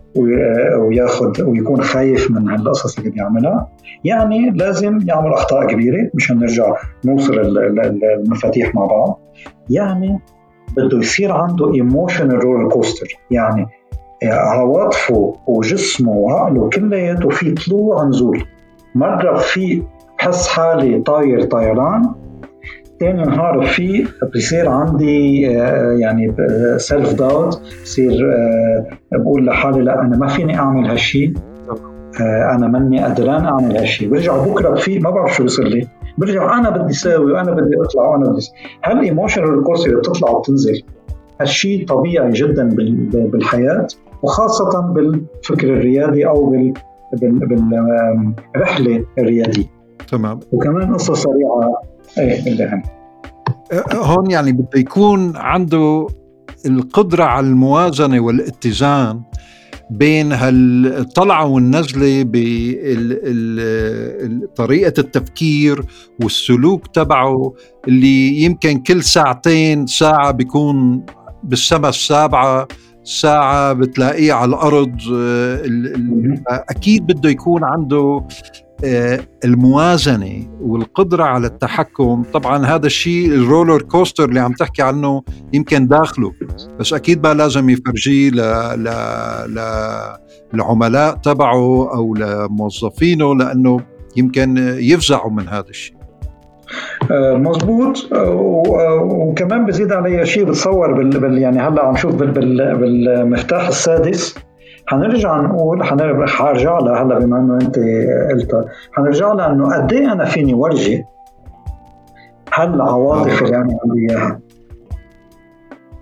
وياخذ 0.80 1.44
ويكون 1.44 1.82
خايف 1.82 2.32
من 2.32 2.50
هالقصص 2.50 2.98
اللي 2.98 3.10
بيعملها 3.10 3.70
يعني 4.04 4.50
لازم 4.50 5.00
يعمل 5.08 5.34
أخطاء 5.34 5.68
كبيرة 5.68 6.10
مشان 6.14 6.40
نرجع 6.40 6.76
نوصل 7.06 7.34
المفاتيح 8.20 8.76
مع 8.76 8.86
بعض. 8.86 9.20
يعني 9.70 10.20
بده 10.78 10.98
يصير 10.98 11.32
عنده 11.32 11.74
emotional 11.74 12.44
roller 12.44 12.70
coaster 12.70 13.08
يعني 13.32 13.66
عواطفه 14.24 15.34
وجسمه 15.48 16.12
وعقله 16.12 16.70
كلياته 16.70 17.30
في 17.30 17.52
طلوع 17.52 18.04
نزول. 18.04 18.44
مرة 18.96 19.38
في 19.38 19.84
بحس 20.18 20.48
حالي 20.48 21.02
طاير 21.02 21.42
طيران 21.42 22.14
ثاني 23.00 23.24
نهار 23.24 23.66
في 23.66 24.08
بصير 24.36 24.70
عندي 24.70 25.50
آه، 25.62 25.92
يعني 25.92 26.36
self 26.78 27.14
doubt 27.14 27.62
بصير 27.84 28.34
آه، 28.34 28.86
بقول 29.18 29.46
لحالي 29.46 29.82
لا 29.82 30.02
أنا 30.02 30.18
ما 30.18 30.28
فيني 30.28 30.60
أعمل 30.60 30.90
هالشيء 30.90 31.34
آه، 32.22 32.56
أنا 32.56 32.68
ماني 32.68 33.04
قدران 33.04 33.46
أعمل 33.46 33.78
هالشيء 33.78 34.10
برجع 34.10 34.38
بكرة 34.46 34.70
بفيق 34.70 35.02
ما 35.02 35.10
بعرف 35.10 35.36
شو 35.36 35.44
بيصير 35.44 35.68
لي. 35.68 35.88
برجع 36.18 36.60
أنا 36.60 36.70
بدي 36.70 36.94
ساوي 36.94 37.32
وأنا 37.32 37.52
بدي 37.52 37.82
أطلع 37.82 38.08
وأنا 38.08 38.30
بدي 38.30 38.48
هال 38.84 38.98
emotional 38.98 39.64
curves 39.64 39.86
اللي 39.86 39.98
بتطلع 39.98 40.30
وبتنزل 40.30 40.82
هالشيء 41.42 41.88
طبيعي 41.88 42.32
جدا 42.32 42.70
بالحياة؟ 43.14 43.88
وخاصة 44.24 44.82
بالفكر 44.82 45.68
الريادي 45.74 46.28
أو 46.28 46.46
بال 46.50 46.74
بالرحله 48.54 49.06
الريادية. 49.20 49.66
تمام. 50.12 50.40
وكمان 50.52 50.94
قصة 50.94 51.14
سريعة. 51.14 51.82
إيه 52.18 52.48
اللي 52.48 52.66
هم 52.66 52.84
هون 53.94 54.32
يعني 54.32 54.52
بده 54.52 54.80
يكون 54.80 55.38
عنده 55.38 56.08
القدرة 56.66 57.24
على 57.24 57.48
الموازنة 57.48 58.20
والاتزان 58.20 59.22
بين 59.90 60.32
هالطلعة 60.32 61.46
والنزلة 61.46 62.24
بطريقه 64.44 64.94
التفكير 65.00 65.82
والسلوك 66.24 66.88
تبعه 66.88 67.54
اللي 67.88 68.42
يمكن 68.42 68.80
كل 68.80 69.04
ساعتين 69.04 69.88
ساعة 69.88 70.32
بيكون 70.32 71.06
بالسما 71.44 71.90
السابعة 71.90 72.68
ساعة 73.04 73.74
بتلاقيه 73.74 74.34
على 74.34 74.50
الأرض 74.50 74.96
أكيد 76.70 77.06
بده 77.06 77.30
يكون 77.30 77.64
عنده 77.64 78.28
الموازنة 79.46 80.48
والقدرة 80.62 81.24
على 81.24 81.48
التحكم. 81.48 82.24
طبعا 82.34 82.66
هذا 82.66 82.86
الشيء 82.86 83.28
ال 83.28 83.36
roller 83.36 83.82
coaster 83.82 84.26
اللي 84.30 84.40
عم 84.40 84.54
تحكي 84.54 84.82
عنه 84.82 85.24
يمكن 85.54 85.88
داخله 85.88 86.32
بس 86.80 86.94
أكيد 86.94 87.28
ما 87.28 87.34
لازم 87.34 87.70
يفرجيه 87.70 88.30
ل... 88.30 88.36
ل... 88.78 88.90
ل... 89.56 89.60
العملاء 90.54 91.16
تبعه 91.16 91.94
أو 91.94 92.16
لموظفينه 92.16 93.36
لأنه 93.36 93.80
يمكن 94.18 94.58
يفزعوا 94.80 95.32
من 95.32 95.48
هذا 95.48 95.70
الشيء. 95.70 95.96
آه، 97.12 97.34
مظبوط. 97.34 98.14
آه، 98.14 98.30
وكمان 99.04 99.66
بزيد 99.66 99.92
علي 99.92 100.26
شيء 100.26 100.44
بتصور 100.44 101.04
بال 101.04 101.38
يعني 101.38 101.60
هلا 101.60 101.86
عم 101.86 101.96
شوف 101.96 102.16
بالمفتاح 102.16 103.68
السادس. 103.68 104.36
حنرجع 104.88 105.42
نقول 105.42 105.84
حرجع 106.28 106.80
لها 106.80 107.04
هلا 107.04 107.20
بما 107.20 107.38
إنه 107.38 107.54
أنت 107.54 107.80
قلتها 108.32 108.66
حنرجع 108.92 109.34
لها 109.34 109.52
إنه 109.52 109.76
قد 109.76 109.94
إيه 109.94 110.12
أنا 110.12 110.26
فيني 110.26 110.54
ورجي؟ 110.54 111.06
هالعواطف 112.54 113.44
اللي 113.44 113.56
أنا 113.56 113.80
عندي 113.84 114.12
إياها. 114.12 114.40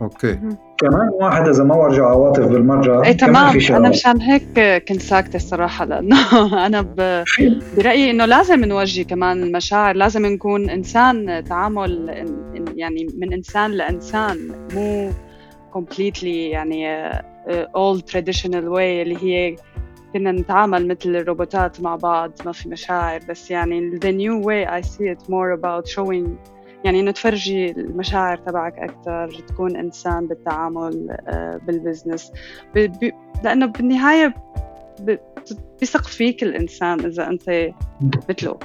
أوكي. 0.02 0.40
كمان 0.78 1.10
واحد 1.22 1.48
إذا 1.48 1.64
ما 1.64 1.76
ورجع 1.76 2.10
عواطف 2.10 2.48
بالمرة 2.48 3.06
إي 3.06 3.14
تمام. 3.14 3.60
أنا 3.70 3.90
مشان 3.90 4.22
هيك 4.22 4.84
كنت 4.88 5.02
ساكتة 5.02 5.36
الصراحة 5.36 5.86
لأنه 5.86 6.18
أنا 6.66 6.82
ب... 6.82 7.24
برأيي 7.78 8.12
إنه 8.12 8.26
لازم 8.26 8.66
نوجه 8.66 9.02
كمان 9.02 9.44
المشاعر 9.44 9.96
لازم 9.96 10.26
نكون 10.26 10.70
إنسان 10.70 11.44
تعامل 11.44 12.10
يعني 12.76 13.08
من 13.18 13.34
إنسان 13.34 13.72
لإنسان 13.72 14.38
مو 14.76 15.10
completely 15.72 16.50
يعني 16.50 16.88
old 17.48 18.02
traditional 18.02 18.68
way 18.68 19.02
اللي 19.02 19.24
هي 19.24 19.56
كنا 20.14 20.32
نتعامل 20.32 20.88
مثل 20.88 21.16
الروبوتات 21.16 21.82
مع 21.82 21.96
بعض 21.96 22.32
ما 22.46 22.52
في 22.52 22.70
مشاعر 22.70 23.20
بس 23.30 23.52
يعني 23.52 24.00
the 24.00 24.12
new 24.12 24.46
way 24.46 24.82
I 24.82 24.88
see 24.88 25.06
it 25.16 25.30
more 25.30 25.60
about 25.60 25.88
showing 25.96 26.30
يعني 26.84 27.00
إنه 27.00 27.12
تفرجي 27.12 27.72
المشاعر 27.72 28.38
تبعك 28.38 28.80
أكثر 28.80 29.44
تكون 29.48 29.76
إنسان 29.76 30.28
بالتعامل 30.28 31.18
آه، 31.28 31.60
بال 31.68 31.81
business 31.81 32.32
لأنه 33.44 33.66
بالنهاية 33.66 34.34
بيثق 35.80 36.04
فيك 36.04 36.44
الإنسان 36.44 37.00
إذا 37.00 37.28
أنت 37.28 37.72
مثله. 38.30 38.60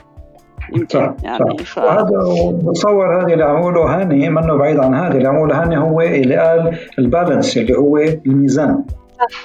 يمكن 0.77 0.99
صح 0.99 1.15
يعني 1.23 1.59
صح. 1.59 1.75
ف... 1.75 1.79
وهذا 1.79 2.53
بتصور 2.53 3.23
هذه 3.23 3.33
اللي 3.33 3.45
عموله 3.45 3.81
هاني 3.81 4.31
منه 4.31 4.55
بعيد 4.57 4.79
عن 4.79 4.95
هذه 4.95 5.17
اللي 5.17 5.29
عموله 5.29 5.63
هاني 5.63 5.79
هو 5.79 6.01
اللي 6.01 6.37
قال 6.37 6.79
ال 6.99 7.06
balance 7.06 7.57
اللي 7.57 7.79
هو 7.79 7.99
الميزان. 7.99 8.85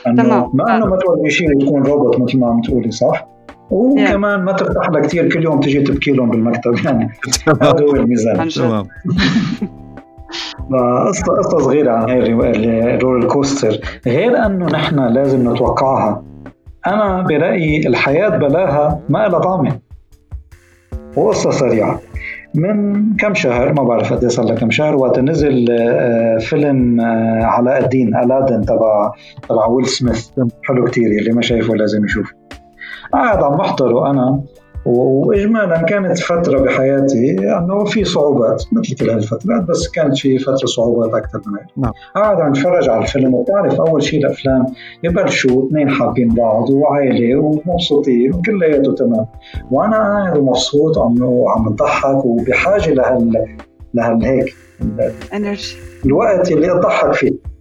تمام. 0.06 0.52
ما 0.54 0.78
أنه 0.78 0.86
ما 0.86 0.98
تولي 0.98 1.30
شيء 1.30 1.62
يكون 1.62 1.84
روبوت 1.84 2.20
مثل 2.20 2.40
ما 2.40 2.48
عم 2.48 2.62
تقولي 2.62 2.92
صح؟ 2.92 3.28
وكمان 3.72 4.44
ما 4.44 4.52
ترتاح 4.52 4.90
لها 4.90 5.02
كثير 5.02 5.30
كل 5.30 5.44
يوم 5.44 5.60
تجي 5.60 5.82
تبكي 5.82 6.12
لهم 6.12 6.30
بالمكتب 6.30 6.76
يعني. 6.86 7.10
هذا 7.62 7.82
هو 7.82 7.96
الميزان. 7.96 8.50
تمام. 8.50 8.86
قصة 11.08 11.26
قصة 11.26 11.58
صغيرة 11.58 11.92
عن 11.92 12.10
هاي 12.10 12.18
ال 12.96 13.00
roller 13.00 13.28
coaster 13.28 13.80
غير 14.08 14.46
أنه 14.46 14.66
نحن 14.66 15.00
لازم 15.00 15.54
نتوقعها 15.54 16.24
أنا 16.88 17.22
برأيي 17.22 17.88
الحياة 17.88 18.30
بلاها 18.30 19.00
ما 19.10 19.28
لها 19.28 19.40
طعمة. 19.40 19.80
وقصة 21.16 21.52
سريعة. 21.52 22.02
من 22.56 23.16
كم 23.16 23.34
شهر 23.34 23.74
ما 23.74 23.84
بعرف 23.84 24.14
قد 24.14 24.28
صار 24.28 24.56
كم 24.56 24.72
شهر 24.72 24.96
وقت 24.96 25.20
نزل 25.20 25.66
آه، 25.72 26.38
فيلم 26.38 27.02
آه، 27.02 27.44
علاء 27.44 27.84
الدين 27.84 28.16
Aladdin 28.16 28.62
تبع 28.62 29.12
تبع 29.50 29.66
ويل 29.66 29.86
سميث. 29.86 30.28
حلو 30.64 30.86
كتير 30.86 31.12
اللي 31.12 31.32
ما 31.32 31.42
شايفه 31.42 31.76
لازم 31.76 32.06
يشوف 32.06 32.34
قاعد 33.14 33.44
عم 33.44 33.58
بحضره 33.58 34.10
أنا. 34.10 34.42
واجمالا 34.86 35.82
كانت 35.82 36.20
فترة 36.20 36.60
بحياتي 36.60 37.58
أنه 37.58 37.86
في 37.86 38.04
صعوبات 38.04 38.64
مثل 38.72 38.96
كل 38.96 39.10
هالفترات 39.10 39.64
بس 39.64 39.88
كانت 39.88 40.18
في 40.18 40.38
فترة 40.40 40.66
صعوبات 40.66 41.14
أكثر 41.14 41.42
من 41.48 41.60
هيك. 41.60 41.68
نعم. 41.78 41.92
قاعد 42.16 42.42
عم 42.42 42.50
نتفرج 42.50 42.90
على 42.90 43.02
الفيلم 43.02 43.34
وبتعرف 43.34 43.82
أول 43.82 44.04
شيء 44.04 44.20
الأفلام 44.20 44.66
يبلشوا 45.04 45.68
اثنين 45.68 45.90
حابين 45.90 46.28
بعض 46.28 46.70
وعائلة 46.70 47.36
ومبسوطين 47.40 48.34
وكلياته 48.34 48.94
تمام. 48.94 49.26
وأنا 49.72 49.98
قاعد 49.98 50.38
ومبسوط 50.38 50.98
عم 50.98 51.16
عم 51.48 51.70
بضحك 51.70 52.26
وبحاجة 52.26 52.94
لهال 52.94 53.46
لهالهيك 53.94 54.56
انرجي 55.34 55.76
الوقت 56.06 56.52
اللي 56.52 56.72
أضحك 56.72 57.14
فيه. 57.14 57.53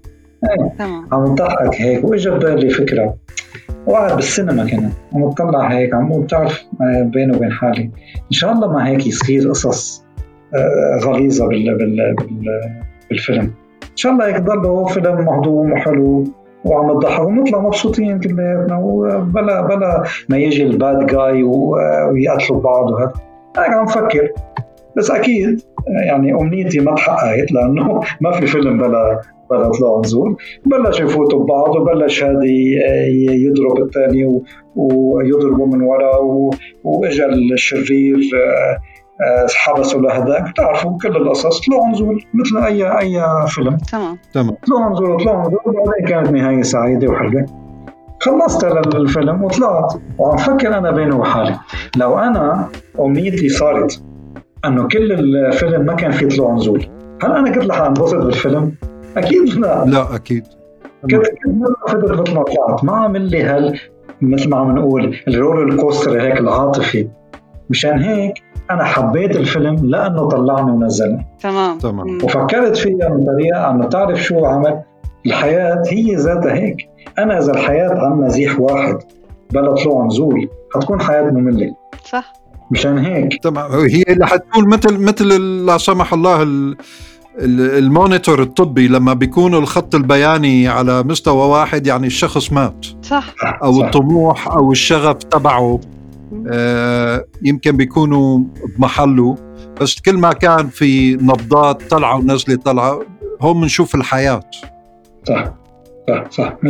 عم 1.12 1.34
بضحك 1.34 1.80
هيك 1.80 2.04
واجى 2.04 2.30
ببالي 2.30 2.70
فكرة. 2.70 3.14
وقاعد 3.86 4.16
بالسينما 4.16 4.70
كنا 4.70 4.90
عم 5.14 5.28
بطلع 5.28 5.68
هيك 5.68 5.94
عم 5.94 6.22
بتعرف 6.22 6.64
آه، 6.80 7.02
بيني 7.02 7.36
وبين 7.36 7.52
حالي. 7.52 7.82
إن 8.16 8.30
شاء 8.30 8.52
الله 8.52 8.72
ما 8.72 8.88
هيك 8.88 9.06
يصير 9.06 9.48
قصص 9.48 10.04
آه، 10.54 10.98
غليظة 11.04 11.48
بال 11.48 11.78
بال 11.78 12.14
بال 12.14 12.60
بالفيلم. 13.10 13.44
إن 13.82 13.96
شاء 13.96 14.12
الله 14.12 14.26
هيك 14.26 14.40
ضل 14.40 14.88
فيلم 14.88 15.24
مهضوم 15.24 15.72
وحلو 15.72 16.24
وعم 16.64 16.90
نضحك 16.90 17.20
ونطلع 17.20 17.60
مبسوطين 17.60 18.20
كلياتنا 18.20 18.78
وبلا 18.78 19.60
بلا 19.60 20.04
ما 20.28 20.36
يجي 20.36 20.62
الباد 20.62 21.06
جاي 21.06 21.42
ويقتلوا 21.42 22.60
بعض 22.60 22.90
وهذا. 22.90 23.12
هيك 23.58 23.70
عم 23.70 23.86
فكر. 23.86 24.28
بس 24.96 25.10
أكيد 25.10 25.60
يعني 26.06 26.32
أمنيتي 26.32 26.80
ما 26.80 26.94
تحققت 26.94 27.52
لأنه 27.52 28.00
ما 28.20 28.30
في 28.32 28.46
فيلم 28.46 28.78
بلا 28.78 29.20
بلا 29.50 29.70
طلوع 29.70 30.00
نزول؟ 30.04 30.36
بلش 30.66 31.00
يفوتوا 31.00 31.44
ببعض 31.44 31.76
وبلش 31.76 32.24
هذا 32.24 32.44
يضرب 33.18 33.82
الثاني 33.82 34.42
ويضربه 34.76 35.66
من 35.66 35.82
ورا 35.82 36.16
وإجا 36.84 37.26
الشرير 37.26 38.16
آه، 38.34 38.78
آه، 39.24 39.46
حبسوا 39.54 40.00
لهداك. 40.00 40.50
بتعرفوا 40.50 40.98
كل 41.02 41.16
القصص 41.16 41.66
طلعوا 41.66 41.88
نزول 41.88 42.24
مثل 42.34 42.66
اي 42.66 42.98
أي 42.98 43.22
فيلم. 43.46 43.76
تمام. 43.92 44.18
تمام. 44.34 44.56
طلعوا 44.66 44.92
نزول 44.92 45.24
طلعوا 45.24 45.40
نزول. 45.40 45.60
وبعدين 45.66 46.06
كانت 46.08 46.30
نهاية 46.30 46.62
سعيدة 46.62 47.08
وحلوة. 47.08 47.46
خلصت 48.20 48.64
الفيلم 48.94 49.44
وطلعت. 49.44 49.94
وعم 50.18 50.36
فكر 50.36 50.78
أنا 50.78 50.90
بيني 50.90 51.14
وحالي. 51.14 51.56
لو 51.96 52.18
أنا 52.18 52.68
أمنيتي 53.00 53.48
صارت 53.48 54.02
إنه 54.64 54.88
كل 54.88 55.12
الفيلم 55.12 55.86
ما 55.86 55.94
كان 55.94 56.10
في 56.10 56.26
طلوع 56.26 56.54
نزول 56.54 56.86
هل 57.22 57.32
أنا 57.32 57.50
كنت 57.50 57.66
رح 57.66 57.80
أنبسط 57.80 58.16
بالفيلم؟ 58.24 58.72
أكيد 59.16 59.48
لا. 59.54 59.84
لا 59.86 60.14
أكيد. 60.14 60.46
كنت 61.02 61.26
كنت 61.44 62.20
مثل 62.20 62.34
ما 62.34 62.42
طلعت 62.42 62.84
ما 62.84 62.96
عمل 62.96 63.30
لي 63.30 63.42
هال 63.42 63.80
مثل 64.20 64.48
ما 64.48 64.56
عم 64.56 64.78
نقول 64.78 65.16
ال 65.28 65.35
roller 65.35 65.76
coaster 65.76 66.22
هيك 66.22 66.40
العاطفي؟ 66.40 67.08
مشان 67.70 67.98
هيك 68.02 68.34
أنا 68.70 68.84
حبيت 68.84 69.36
الفيلم 69.36 69.76
لأنه 69.76 70.28
طلعني 70.28 70.70
ونزلني. 70.70 71.26
تمام. 71.40 71.78
تمام. 71.78 72.18
وفكرت 72.24 72.76
فيها 72.76 73.08
من 73.08 73.26
طريقة 73.26 73.70
أنه 73.70 73.84
تعرف 73.84 74.22
شو 74.22 74.44
عمل 74.44 74.82
الحياة 75.26 75.82
هي 75.88 76.14
ذاتها 76.14 76.54
هيك. 76.54 76.76
أنا 77.18 77.38
إذا 77.38 77.52
الحياة 77.52 77.90
عن 77.90 78.12
مزيح 78.12 78.60
واحد 78.60 78.98
بلا 79.52 79.74
طلوع 79.74 80.06
نزول 80.06 80.48
حتكون 80.74 81.00
حياة 81.00 81.22
مملة. 81.22 81.74
صح. 82.04 82.32
مشان 82.70 82.98
هيك. 82.98 83.42
تمام. 83.42 83.72
هي 83.72 84.02
اللي 84.08 84.26
حتكون 84.26 84.68
مثل 84.68 84.98
مثل 84.98 85.28
لا 85.66 85.78
سمح 85.78 86.12
الله 86.12 86.42
المونيتور 87.38 88.42
الطبي 88.42 88.88
لما 88.88 89.14
بيكون 89.14 89.54
الخط 89.54 89.94
البياني 89.94 90.68
على 90.68 91.02
مستوى 91.02 91.48
واحد 91.48 91.86
يعني 91.86 92.06
الشخص 92.06 92.52
مات. 92.52 92.86
صح. 93.02 93.34
أو 93.62 93.72
صح. 93.72 93.84
الطموح 93.84 94.48
أو 94.48 94.72
الشغف 94.72 95.16
تبعه 95.16 95.80
آه 96.52 97.24
يمكن 97.42 97.76
بيكونوا 97.76 98.38
بمحله. 98.78 99.36
بس 99.80 100.00
كل 100.00 100.18
ما 100.18 100.32
كان 100.32 100.68
في 100.68 101.14
نبضات 101.14 101.82
طلعة 101.90 102.16
ونزلة 102.18 102.56
طلعة 102.56 103.00
هون 103.40 103.60
بنشوف 103.60 103.94
الحياة. 103.94 104.40
صح. 105.28 105.44
صح 106.08 106.30
صح. 106.30 106.56
100% 106.62 106.66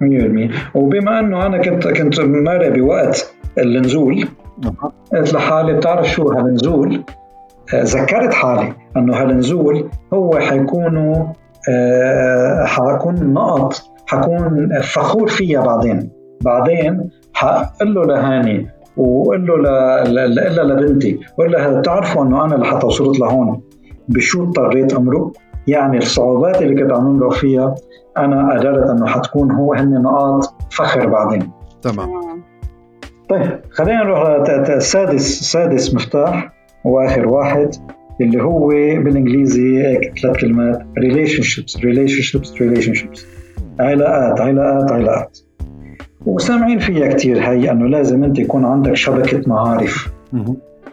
100% 0.00 0.50
وبما 0.74 1.20
إنه 1.20 1.46
أنا 1.46 1.58
كنت 1.58 1.88
كنت 1.88 2.20
ماري 2.20 2.70
بوقت 2.70 3.34
النزول 3.58 4.28
قلت 5.12 5.34
لحالي 5.34 5.72
بتعرف 5.72 6.10
شو 6.10 6.28
هالنزول؟ 6.28 7.02
ذكرت 7.74 8.34
حالي 8.34 8.72
أنه 8.96 9.16
هالنزول 9.16 9.90
هو 10.12 10.38
حيكونوا 10.38 11.26
آه، 11.68 12.64
حكون 12.64 13.32
نقط 13.32 13.82
حكون 14.06 14.68
فخور 14.82 15.28
فيها 15.28 15.60
بعدين. 15.60 16.10
بعدين 16.44 17.10
حقول 17.34 17.94
له 17.94 18.04
لهاني 18.04 18.68
وقول 18.96 19.46
له 19.46 19.56
ل... 20.04 20.68
لبنتي 20.68 21.20
وقول 21.38 21.52
لها 21.52 21.80
بتعرفوا 21.80 22.24
أنه 22.24 22.44
أنا 22.44 22.54
لحتى 22.54 22.86
وصلت 22.86 23.20
لهون 23.20 23.60
بشو 24.08 24.44
اضطريت 24.44 24.94
أمرق؟ 24.94 25.32
يعني 25.66 25.98
الصعوبات 25.98 26.62
اللي 26.62 26.82
كنت 26.82 26.92
عم 26.92 27.08
نمرق 27.08 27.32
فيها 27.32 27.74
أنا 28.18 28.52
قدرت 28.52 28.90
أنه 28.90 29.06
حتكون 29.06 29.50
هو 29.52 29.74
هن 29.74 30.02
نقاط 30.02 30.54
فخر 30.70 31.08
بعدين. 31.08 31.50
تمام. 31.82 32.08
طيب 33.28 33.60
خلينا 33.70 34.04
نروح 34.04 34.20
السادس 34.68 35.52
سادس 35.52 35.94
مفتاح. 35.94 36.53
واخر 36.84 37.28
واحد 37.28 37.70
اللي 38.20 38.42
هو 38.42 38.68
بالإنجليزي 38.68 40.00
ثلاث 40.22 40.36
كلمات 40.36 40.82
relationships 40.98 41.76
relationships 41.76 42.62
relationships 42.62 43.26
علاقات 43.80 44.40
علاقات 44.40 44.92
علاقات 44.92 45.38
وسامعين 46.26 46.78
فيها 46.78 47.08
كثير 47.08 47.38
هي 47.38 47.70
إنه 47.70 47.86
لازم 47.86 48.24
أنت 48.24 48.38
يكون 48.38 48.64
عندك 48.64 48.94
شبكة 48.94 49.42
معارف 49.46 50.12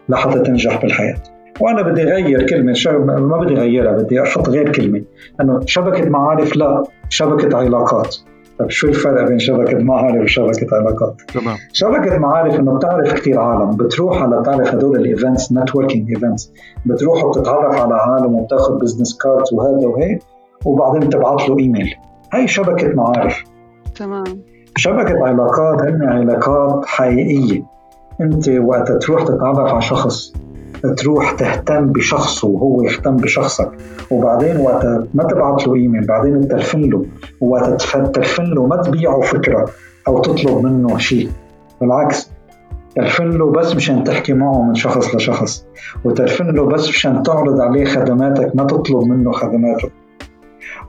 لحتى 0.09 0.39
تنجح 0.39 0.81
بالحياة. 0.81 1.23
وأنا 1.59 1.81
بدي 1.81 2.03
أغير 2.03 2.47
كلمة 2.47 2.73
ما 3.05 3.37
بدي 3.37 3.53
أغيرها 3.57 3.91
بدي 3.91 4.21
أحط 4.21 4.49
غير 4.49 4.71
كلمة. 4.71 5.01
إنه 5.41 5.59
شبكة 5.65 6.09
معارف 6.09 6.55
لا 6.55 6.83
شبكة 7.09 7.57
علاقات. 7.57 8.15
طيب 8.61 8.69
شو 8.69 8.87
الفرق 8.87 9.27
بين 9.27 9.39
شبكة 9.39 9.77
معارف 9.77 10.23
وشبكة 10.23 10.67
علاقات؟ 10.75 11.21
تمام. 11.33 11.57
شبكة 11.73 12.17
معارف 12.17 12.59
إنه 12.59 12.77
بتعرف 12.77 13.13
كثير 13.13 13.39
عالم 13.39 13.71
بتروح 13.71 14.21
على 14.21 14.39
بتعرف 14.39 14.75
هدول 14.75 14.97
ال 14.97 15.05
events 15.05 15.51
networking 15.51 16.09
events 16.09 16.53
بتروح 16.85 17.23
وبتتعرف 17.23 17.81
على 17.81 17.93
عالم 17.93 18.35
وبتاخذ 18.35 18.79
business 18.79 19.17
cards 19.17 19.53
وهذا 19.53 19.87
وهيك 19.87 20.23
وبعدين 20.65 21.09
بتبعث 21.09 21.49
له 21.49 21.59
ايميل 21.59 21.95
هي 22.33 22.47
شبكة 22.47 22.93
معارف. 22.95 23.43
تمام. 23.95 24.41
شبكة 24.75 25.25
علاقات 25.27 25.81
هن 25.81 26.03
علاقات 26.03 26.85
حقيقية. 26.85 27.63
أنت 28.21 28.49
وقت 28.49 28.91
تروح 28.91 29.23
تتعرف 29.23 29.71
على 29.71 29.81
شخص 29.81 30.33
تروح 30.97 31.31
تهتم 31.31 31.85
بشخصه 31.87 32.47
وهو 32.47 32.83
يهتم 32.83 33.15
بشخصك. 33.15 33.71
وبعدين 34.11 34.57
وقت 34.57 34.85
ما 35.13 35.23
تبعت 35.23 35.67
له 35.67 35.75
إيميل 35.75 36.05
بعدين 36.07 36.47
تلفن 36.47 36.81
له 36.81 37.05
وقت 37.41 37.81
تلفن 38.15 38.43
له 38.43 38.65
ما 38.67 38.75
تبيعه 38.75 39.21
فكرة 39.21 39.69
أو 40.07 40.21
تطلب 40.21 40.65
منه 40.65 40.97
شيء. 40.97 41.29
بالعكس 41.81 42.31
تلفن 42.95 43.29
له 43.29 43.51
بس 43.51 43.75
مشان 43.75 44.03
تحكي 44.03 44.33
معه 44.33 44.61
من 44.61 44.75
شخص 44.75 45.15
لشخص 45.15 45.65
وتلفن 46.05 46.55
له 46.55 46.65
بس 46.65 46.89
مشان 46.89 47.23
تعرض 47.23 47.61
عليه 47.61 47.85
خدماتك 47.85 48.55
ما 48.55 48.63
تطلب 48.63 49.03
منه 49.03 49.31
خدماته 49.31 49.89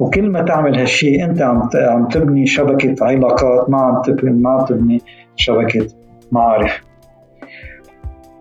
وكل 0.01 0.31
ما 0.31 0.43
تعمل 0.43 0.79
هالشيء 0.79 1.25
أنت 1.25 1.43
عم 1.43 1.69
عم 1.75 2.09
تبني 2.09 2.47
شبكة 2.47 2.95
علاقات 3.07 3.71
ما 3.71 3.79
عم 3.79 4.03
تبني 4.03 4.31
ما 4.31 4.51
عم 4.51 4.65
تبني 4.65 5.03
شبكة 5.37 5.87
معارف. 6.33 6.92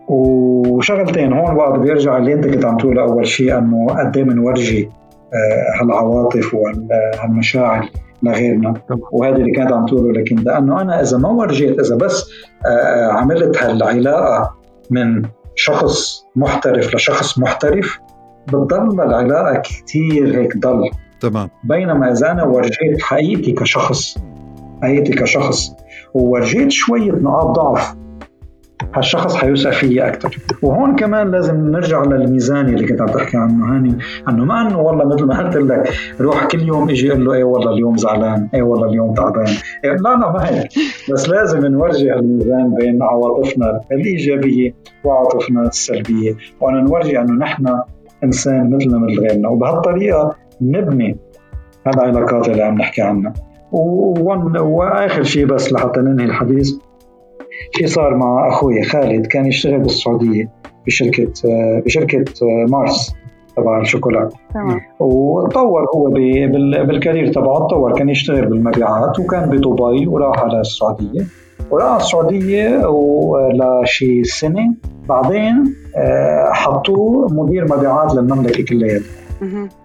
وشغلتين 0.08 1.32
هون 1.32 1.54
بقى 1.54 1.78
بدي 1.78 1.92
ارجع 1.92 2.16
اللي 2.16 2.32
انت 2.34 2.46
كنت 2.46 2.64
عم 2.64 2.76
تقول 2.76 2.98
أول 2.98 3.26
شيء 3.26 3.58
إنه 3.58 3.86
قد 3.86 4.16
إيه 4.16 4.24
بنورجي 4.24 4.88
آه، 5.34 5.82
هالعواطف 5.82 6.54
وهالمشاعر 6.54 7.88
لغيرنا. 8.22 8.74
وهذا 9.12 9.36
اللي 9.36 9.50
كانت 9.52 9.72
عم 9.72 9.86
تقوله 9.86 10.12
لكن 10.20 10.36
لأنه 10.36 10.80
أنا 10.80 11.00
إذا 11.02 11.18
ما 11.18 11.28
ورجيت 11.28 11.80
إذا 11.80 11.96
بس 11.96 12.30
آه، 12.66 13.12
عملت 13.12 13.62
هالعلاقة 13.62 14.54
من 14.90 15.22
شخص 15.54 16.24
محترف 16.36 16.94
لشخص 16.94 17.38
محترف 17.38 17.98
بتضل 18.48 19.00
العلاقة 19.00 19.62
كثير 19.64 20.40
هيك 20.40 20.56
ضل. 20.56 20.90
تمام. 21.20 21.48
بينما 21.64 22.12
إذا 22.12 22.30
أنا 22.30 22.44
ورجيت 22.44 23.02
حقيقتي 23.02 23.52
كشخص 23.52 24.18
حقيقتي 24.82 25.12
كشخص 25.12 25.74
وورجيت 26.14 26.70
شوية 26.70 27.12
نقاط 27.12 27.46
ضعف 27.46 27.94
هالشخص 28.94 29.36
حيوثق 29.36 29.70
فيي 29.70 30.08
أكثر 30.08 30.38
وهون 30.62 30.96
كمان 30.96 31.30
لازم 31.30 31.70
نرجع 31.70 32.02
للميزاني 32.02 32.74
اللي 32.74 32.86
كنت 32.86 33.00
عم 33.00 33.06
تحكي 33.06 33.36
عنه 33.36 33.76
هاني. 33.76 33.98
إنه 34.28 34.44
ما 34.44 34.68
إنه 34.68 34.80
والله 34.80 35.04
مثل 35.04 35.24
ما 35.24 35.38
قلت 35.38 35.56
لك 35.56 35.92
روح 36.20 36.46
كل 36.46 36.62
يوم 36.62 36.88
إجي 36.90 37.12
أقول 37.12 37.24
له 37.24 37.32
إيه 37.32 37.44
والله 37.44 37.72
اليوم 37.72 37.96
زعلان 37.96 38.48
إيه 38.54 38.62
والله 38.62 38.88
اليوم 38.88 39.14
تعبان. 39.14 39.46
إيه 39.84 39.90
لا 39.90 39.96
لا 39.96 40.32
ما 40.32 40.48
هيك. 40.50 40.68
بس 41.12 41.28
لازم 41.28 41.66
نورجي 41.66 42.12
الميزان 42.12 42.74
بين 42.74 43.02
عواطفنا 43.02 43.80
الإيجابية 43.92 44.74
وعواطفنا 45.04 45.62
السلبية. 45.62 46.34
وأنا 46.60 46.80
نورجي 46.80 47.20
إنه 47.20 47.32
نحن 47.32 47.80
إنسان 48.24 48.76
مثلنا 48.76 48.98
مثل 48.98 49.20
غيرنا. 49.20 49.48
وبهالطريقة 49.48 50.34
نبني 50.60 51.16
هالعلاقات 51.86 52.48
اللي 52.48 52.62
عم 52.62 52.74
نحكي 52.74 53.02
عنها. 53.02 53.32
وآخر 53.72 55.22
شيء 55.22 55.46
بس 55.46 55.72
لحتى 55.72 56.00
ننهي 56.00 56.26
الحديث. 56.26 56.72
في 57.72 57.86
صار 57.86 58.16
مع 58.16 58.48
أخوي 58.48 58.82
خالد 58.82 59.26
كان 59.26 59.46
يشتغل 59.46 59.78
بالسعودية 59.78 60.50
بشركة 60.86 61.32
بشركة 61.86 62.24
مارس 62.68 63.14
تبع 63.56 63.80
الشوكولا. 63.80 64.28
تمام. 64.54 64.80
وتطور 65.00 65.86
هو 65.94 66.10
بالكارير 66.86 67.32
تبعه 67.32 67.66
تطور 67.66 67.92
كان 67.92 68.08
يشتغل 68.08 68.46
بالمبيعات 68.46 69.20
وكان 69.20 69.50
بدبي 69.50 70.06
وراح 70.06 70.38
على 70.38 70.60
السعودية. 70.60 71.20
وراح 71.70 71.86
على 71.86 71.96
السعودية 71.96 72.86
ولشي 72.86 74.24
سنة. 74.24 74.74
بعدين 75.08 75.74
آه، 75.96 76.50
حطوه 76.52 77.26
مدير 77.32 77.64
مبيعات 77.76 78.14
للمملكة 78.14 78.64
كلها 78.64 79.00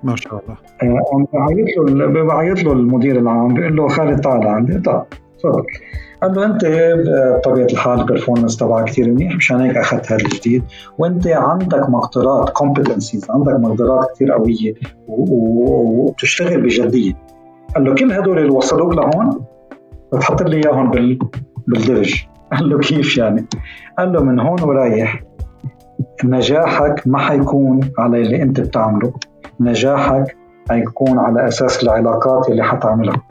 ما 0.04 0.16
شاء 0.16 0.34
الله. 0.34 0.58
آه، 0.84 1.26
بعيط 1.34 1.90
له 1.90 2.24
بعيط 2.24 2.63
له 2.63 2.72
المدير 2.72 3.20
العام 3.20 3.54
بيقول 3.54 3.76
له 3.76 3.88
خالد 3.88 4.22
تعال 4.22 4.48
عندي 4.48 4.80
طيب 4.80 5.02
تفضل. 5.40 5.63
قال 6.21 6.36
له 6.36 6.45
أنت 6.45 6.65
بطبيعة 7.38 7.65
الحال 7.65 7.99
ال 8.00 8.04
performance 8.04 8.58
تبعك 8.58 8.86
كثير 8.86 9.12
منيح 9.12 9.36
مشان 9.36 9.62
هيك 9.62 9.77
أخذت 9.77 10.12
هذا 10.12 10.21
الجديد 10.21 10.63
وأنت 10.97 11.27
عندك 11.27 11.89
مقدرات 11.89 12.49
competencies 12.50 13.32
عندك 13.32 13.53
مقدرات 13.53 14.12
كثير 14.15 14.32
قوية 14.32 14.73
وبتشتغل 15.08 16.62
بجدية. 16.62 17.13
قال 17.75 17.84
له 17.84 17.95
كل 17.95 18.12
هدول 18.12 18.39
اللي 18.39 18.49
وصلوك 18.49 18.93
لهون 18.93 19.45
بتحط 20.13 20.41
لي 20.41 20.58
إياهم 20.58 20.91
بال 20.91 21.19
بالدرج. 21.67 22.25
قال 22.51 22.69
له 22.69 22.80
كيف 22.80 23.17
يعني؟ 23.17 23.45
قال 23.97 24.13
له 24.13 24.23
من 24.23 24.39
هون 24.39 24.63
ورايح 24.63 25.23
نجاحك 26.23 27.08
ما 27.08 27.17
حيكون 27.17 27.80
على 27.97 28.21
اللي 28.21 28.41
أنت 28.41 28.60
بتعمله 28.60 29.13
نجاحك 29.60 30.38
حيكون 30.69 31.19
على 31.19 31.47
أساس 31.47 31.84
العلاقات 31.84 32.49
اللي 32.49 32.63
حتعملها. 32.63 33.21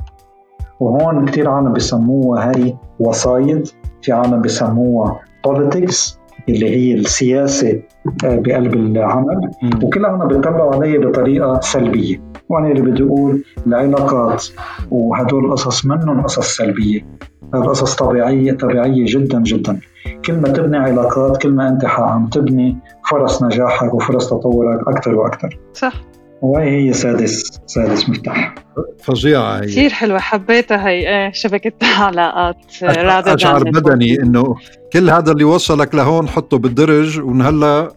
وهون 0.81 1.25
كثير 1.25 1.49
عالم 1.49 1.73
بسموها 1.73 2.51
هاي 2.51 2.77
وسايط 3.01 3.75
في 4.03 4.13
عالم 4.13 4.43
بسموها 4.43 5.21
politics 5.49 6.17
اللي 6.49 6.71
هي 6.71 6.95
السياسة 6.95 7.83
آه، 8.25 8.37
بقلب 8.37 8.75
العمل. 8.75 9.51
وكل 9.83 10.05
عالم 10.05 10.29
بيطلعوا 10.29 10.75
علي 10.75 10.99
بطريقة 10.99 11.61
سلبية. 11.61 12.23
وأنا 12.49 12.69
اللي 12.69 12.81
بدي 12.81 13.03
أقول 13.03 13.45
العلاقات 13.67 14.45
وهدول 14.91 15.45
القصص 15.45 15.87
منهم 15.87 16.23
قصص 16.23 16.57
سلبية. 16.57 17.07
القصص 17.55 17.95
طبيعية 17.95 18.53
طبيعية 18.53 19.05
جدا 19.09 19.43
جدا. 19.43 19.81
كل 20.25 20.41
ما 20.41 20.49
تبني 20.49 20.77
علاقات 20.77 21.43
كل 21.43 21.53
ما 21.53 21.69
أنت 21.69 21.85
عم 21.85 22.27
تبني 22.27 22.79
فرص 23.11 23.43
نجاحك 23.43 23.95
وفرص 23.95 24.31
تطورك 24.31 24.89
أكثر 24.89 25.15
وأكثر 25.15 25.59
صح. 25.75 25.93
وهي 26.43 26.89
هي 26.89 26.93
سادس 26.93 27.61
سادس 27.67 28.09
مفتاح. 28.09 28.55
فظيعة 29.03 29.57
هي. 29.57 29.67
كثير 29.67 29.91
حلوة 29.91 30.19
حبيتها 30.19 30.89
هي. 30.89 31.09
إيه 31.09 31.33
شبكة 31.33 31.73
علاقات 31.87 32.57
أشعر 32.83 33.65
بدني 33.65 34.23
إنه 34.23 34.57
كل 34.93 35.11
هذا 35.11 35.33
اللي 35.33 35.45
وصلك 35.45 35.95
لهون 35.95 36.29
حطه 36.29 36.59
بالدرج 36.59 37.21
ومن 37.21 37.43
هلا 37.43 37.93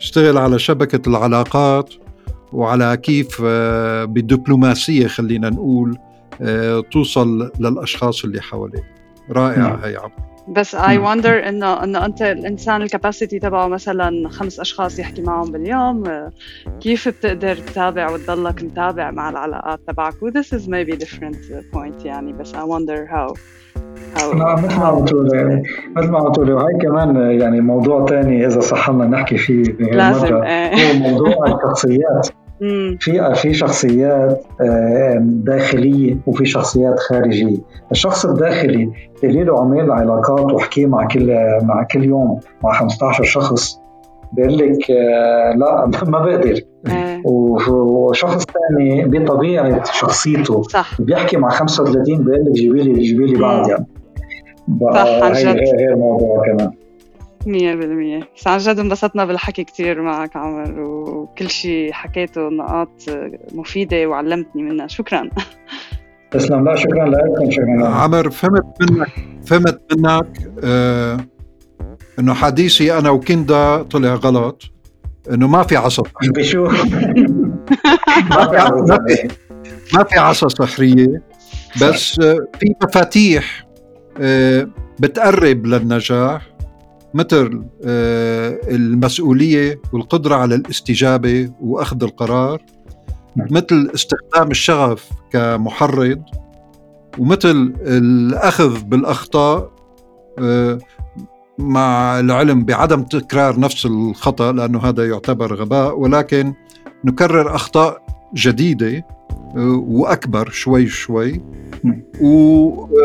اشتغل 0.00 0.38
على 0.38 0.58
شبكة 0.58 1.08
العلاقات 1.08 1.94
وعلى 2.52 2.96
كيف 2.96 3.42
آه، 3.44 4.04
بالدبلوماسية 4.04 5.06
خلينا 5.06 5.50
نقول 5.50 5.98
آه، 6.42 6.80
توصل 6.92 7.50
للأشخاص 7.60 8.24
اللي 8.24 8.40
حواليك. 8.40 8.84
رائعة 9.30 9.68
نعم. 9.68 9.80
هي 9.84 9.96
عبد 9.96 10.29
بس 10.50 10.74
اي 10.74 10.98
وندر 10.98 11.48
انه 11.48 11.84
إنه 11.84 12.04
أنت 12.04 12.22
الإنسان 12.22 12.82
الكباسيتي 12.82 13.38
تبعه 13.38 13.68
مثلا 13.68 14.28
خمس 14.28 14.60
أشخاص 14.60 14.98
يحكي 14.98 15.22
معهم 15.22 15.52
باليوم 15.52 16.04
كيف 16.80 17.08
بتقدر 17.08 17.56
تتابع 17.56 18.10
وتضلك 18.10 18.62
متابع 18.62 19.10
مع 19.10 19.30
العلاقات 19.30 19.80
تبعك؟ 19.86 20.22
و 20.22 20.30
this 20.30 20.46
is 20.46 20.68
maybe 20.68 20.96
different 21.04 21.36
point 21.74 22.04
يعني 22.04 22.32
بس 22.32 22.52
I 22.52 22.58
wonder 22.58 23.06
how 23.10 23.34
نعم 24.34 24.64
مثل 24.64 24.78
ما 24.78 24.86
عم 24.86 25.04
تقولي 25.04 25.62
مثل 25.96 26.10
ما 26.10 26.18
عم 26.18 26.32
تقولي 26.32 26.52
وهي 26.52 26.78
كمان 26.82 27.16
يعني 27.40 27.60
موضوع 27.60 28.06
ثاني 28.06 28.46
إذا 28.46 28.60
صح 28.60 28.90
لنا 28.90 29.06
نحكي 29.06 29.36
فيه 29.36 29.62
لازم 29.80 30.42
إيه. 30.42 30.74
هو 30.74 30.98
موضوع 30.98 31.34
الشخصيات. 31.46 32.28
في 33.00 33.34
في 33.34 33.54
شخصيات 33.54 34.42
آه، 34.60 35.18
داخلية 35.20 36.16
وفي 36.26 36.44
شخصيات 36.44 36.98
خارجية. 36.98 37.56
الشخص 37.92 38.26
الداخلي 38.26 38.90
اللي 39.24 39.44
له 39.44 39.60
عمل 39.60 39.90
علاقات 39.90 40.52
وحكي 40.52 40.86
مع 40.86 41.06
كل 41.06 41.36
مع 41.62 41.82
كل 41.82 42.04
يوم 42.04 42.40
مع 42.64 42.72
15 42.72 43.24
شخص 43.24 43.80
بيقول 44.32 44.58
لك 44.58 44.90
آه، 44.90 45.52
لا 45.56 45.90
ما 46.10 46.18
بقدر. 46.18 46.60
إيه. 46.88 47.22
وشخص 47.26 48.44
ثاني 48.44 49.04
بطبيعة 49.04 49.84
شخصيته 49.84 50.62
صح. 50.62 51.00
بيحكي 51.00 51.36
مع 51.36 51.48
35 51.48 52.24
بيقول 52.24 52.44
لك 52.44 52.52
جيبي 52.52 52.82
لي 52.82 53.00
جيبي 53.00 53.26
لي 53.26 53.38
بعض 53.38 53.68
يعني 53.68 53.86
صح 54.94 55.06
هي 55.78 55.88
الموضوع 55.88 56.42
كمان. 56.46 56.70
مية 57.46 57.74
بالمية. 57.74 58.20
بس 58.36 58.46
عن 58.46 58.58
جد 58.58 58.78
انبسطنا 58.78 59.24
بالحكي 59.24 59.64
كتير 59.64 60.02
معك 60.02 60.36
عمر 60.36 60.80
وكل 60.80 61.50
شيء 61.50 61.92
حكيته 61.92 62.48
نقاط 62.48 62.90
مفيدة 63.52 64.06
وعلمتني 64.06 64.62
منها. 64.62 64.86
شكرا. 64.86 65.30
تسلم 66.30 66.64
لا 66.64 66.76
شكرا 66.76 67.08
لكم. 67.08 67.50
شكرا 67.50 67.88
عمر 67.88 68.30
فهمت 68.30 68.64
منك 68.90 69.08
فهمت 69.46 69.80
منك 69.96 70.38
آه 70.64 71.16
إنه 72.18 72.34
حديثي 72.34 72.98
أنا 72.98 73.10
وكندا 73.10 73.82
طلع 73.82 74.14
غلط 74.14 74.62
إنه 75.30 75.48
ما 75.48 75.62
في 75.62 75.76
عصا 75.76 76.02
بشوف 76.36 76.84
ما 78.30 78.46
في 78.48 79.28
ما 79.94 80.04
في. 80.04 80.18
عصا 80.18 80.48
سحريه 80.48 81.22
بس 81.82 82.14
في 82.60 82.74
مفاتيح 82.84 83.66
آه، 84.20 84.68
بتقرب 84.98 85.66
للنجاح. 85.66 86.49
مثل 87.14 87.64
آه، 87.84 88.60
المسؤولية 88.68 89.80
والقدرة 89.92 90.34
على 90.34 90.54
الاستجابة 90.54 91.52
وأخذ 91.60 92.02
القرار. 92.02 92.62
مثل 93.36 93.90
استخدام 93.94 94.50
الشغف 94.50 95.08
كمحرض 95.32 96.22
ومثل 97.18 97.74
الأخذ 97.80 98.82
بالأخطاء 98.82 99.72
مع 101.60 102.20
العلم 102.20 102.64
بعدم 102.64 103.02
تكرار 103.02 103.60
نفس 103.60 103.86
الخطأ 103.86 104.52
لأنه 104.52 104.78
هذا 104.78 105.08
يعتبر 105.08 105.54
غباء 105.54 105.98
ولكن 105.98 106.54
نكرر 107.04 107.54
أخطاء 107.54 108.02
جديدة 108.34 109.06
آه، 109.56 109.84
وأكبر 109.86 110.50
شوي 110.50 110.86
شوي 110.86 111.40
ومعلش 112.20 113.00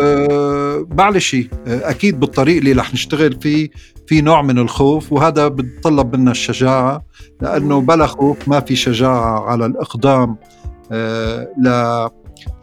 آه، 1.35 1.47
آه، 1.67 1.89
أكيد 1.89 2.19
بالطريق 2.19 2.57
اللي 2.57 2.71
رح 2.71 2.93
نشتغل 2.93 3.41
فيه 3.41 3.69
في 4.07 4.21
نوع 4.21 4.41
من 4.41 4.59
الخوف 4.59 5.13
وهذا 5.13 5.47
بتطلب 5.47 6.15
منا 6.15 6.31
الشجاعة 6.31 7.05
لأنه 7.41 7.81
بلا 7.81 8.07
خوف 8.07 8.47
ما 8.47 8.59
في 8.59 8.75
شجاعة 8.75 9.39
على 9.39 9.65
الإقدام 9.65 10.37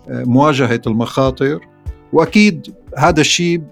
لمواجهه 0.09 0.81
المخاطر. 0.87 1.61
وأكيد 2.13 2.75
هذا 2.99 3.21
الشيء 3.21 3.63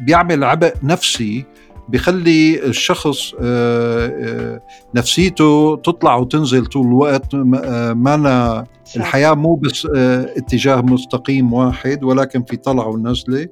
بيعمل 0.00 0.44
عبء 0.44 0.74
نفسي 0.82 1.44
بيخلي 1.88 2.66
الشخص 2.66 3.34
آه، 3.40 4.06
آه، 4.06 4.60
نفسيته 4.94 5.76
تطلع 5.76 6.16
وتنزل 6.16 6.66
طول 6.66 6.86
الوقت 6.86 7.34
آه، 7.34 7.92
ما 7.92 8.64
الحياة 8.96 9.34
مو 9.34 9.54
بس 9.54 9.86
اتجاه 10.36 10.80
مستقيم 10.80 11.52
واحد 11.52 12.04
ولكن 12.04 12.42
في 12.42 12.56
طلعة 12.56 12.88
ونزلة. 12.88 13.48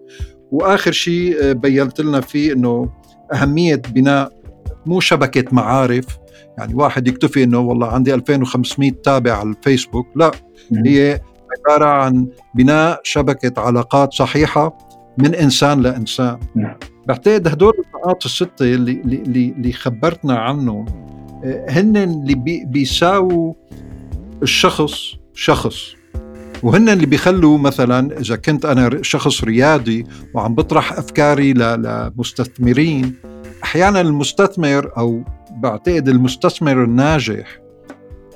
وآخر 0.50 0.92
شيء 0.92 1.52
بينت 1.52 2.00
لنا 2.00 2.20
فيه 2.20 2.52
أنه 2.52 2.88
أهمية 3.32 3.82
بناء 3.88 4.32
مو 4.86 5.00
شبكة 5.00 5.44
معارف. 5.52 6.04
يعني 6.58 6.74
واحد 6.74 7.08
يكتفي 7.08 7.44
أنه 7.44 7.58
والله 7.58 7.86
عندي 7.86 8.14
2500 8.14 8.90
تابع 8.90 9.32
على 9.32 9.48
الفيسبوك. 9.48 10.06
لا 10.16 10.30
هي 10.86 11.20
عبارة 11.58 11.88
عن 11.88 12.26
بناء 12.54 13.00
شبكة 13.04 13.60
علاقات 13.60 14.12
صحيحة 14.12 14.78
من 15.18 15.34
إنسان 15.34 15.82
لإنسان. 15.82 16.38
نعم. 16.54 16.76
بعتقد 17.06 17.48
هدول 17.48 17.72
النقاط 17.84 18.24
الستة 18.24 18.62
اللي, 18.62 18.92
اللي, 18.92 19.54
اللي 19.56 19.72
خبرتنا 19.72 20.38
عنه 20.38 20.84
آه، 21.44 21.66
هن 21.68 21.96
اللي 21.96 22.34
بي 22.34 22.64
بيساووا 22.64 23.54
الشخص 24.42 25.14
شخص. 25.34 25.94
وهن 26.62 26.88
اللي 26.88 27.06
بيخلوا 27.06 27.58
مثلا 27.58 28.20
إذا 28.20 28.36
كنت 28.36 28.64
أنا 28.64 29.02
شخص 29.02 29.44
ريادي 29.44 30.06
وعم 30.34 30.54
بطرح 30.54 30.92
أفكاري 30.92 31.52
لمستثمرين 31.52 33.14
أحيانا 33.64 34.00
المستثمر 34.00 34.92
أو 34.96 35.24
بعتقد 35.50 36.08
المستثمر 36.08 36.84
الناجح 36.84 37.58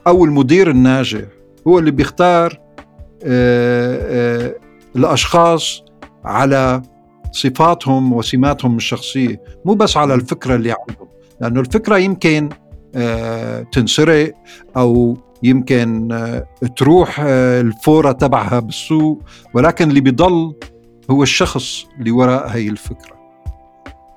أو 0.06 0.24
المدير 0.24 0.70
الناجح 0.70 1.24
هو 1.66 1.78
اللي 1.78 1.90
بيختار 1.90 2.60
آه، 3.24 4.46
آه، 4.46 4.54
الأشخاص 4.96 5.82
على 6.24 6.82
صفاتهم 7.32 8.12
وسماتهم 8.12 8.76
الشخصية 8.76 9.42
مو 9.64 9.74
بس 9.74 9.96
على 9.96 10.14
الفكرة 10.14 10.54
اللي 10.54 10.74
عندهم 10.88 11.08
لأنه 11.40 11.60
الفكرة 11.60 11.98
يمكن 11.98 12.48
آه، 12.94 13.62
تنسرق 13.62 14.34
أو 14.76 15.18
يمكن 15.42 16.12
آه، 16.12 16.46
تروح 16.76 17.20
آه، 17.20 17.60
الفورة 17.60 18.12
تبعها 18.12 18.60
بالسوق 18.60 19.22
ولكن 19.54 19.88
اللي 19.88 20.00
بيضل 20.00 20.54
هو 21.10 21.22
الشخص 21.22 21.86
اللي 21.98 22.10
وراء 22.10 22.48
هي 22.48 22.68
الفكرة. 22.68 23.18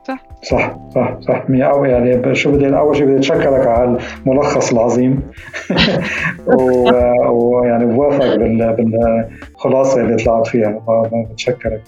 صح. 0.08 0.24
صح 0.52 0.78
صح 0.96 1.20
صح 1.22 1.46
أو 1.50 1.86
يعني 1.86 2.36
شو 2.36 2.52
بدي 2.52 2.78
أول 2.78 2.96
شيء 2.96 3.06
بدي 3.06 3.18
أتشكرك 3.18 3.68
على 3.68 3.98
الملخص 4.26 4.72
العظيم. 4.72 5.22
ويعني 7.32 7.86
بوافق 7.86 8.36
بالخلاصة 8.36 10.02
اللي 10.02 10.16
طلعت 10.16 10.48
فيها 10.48 10.82
بتشكرك. 11.32 11.82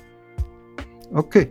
أوكي. 1.16 1.48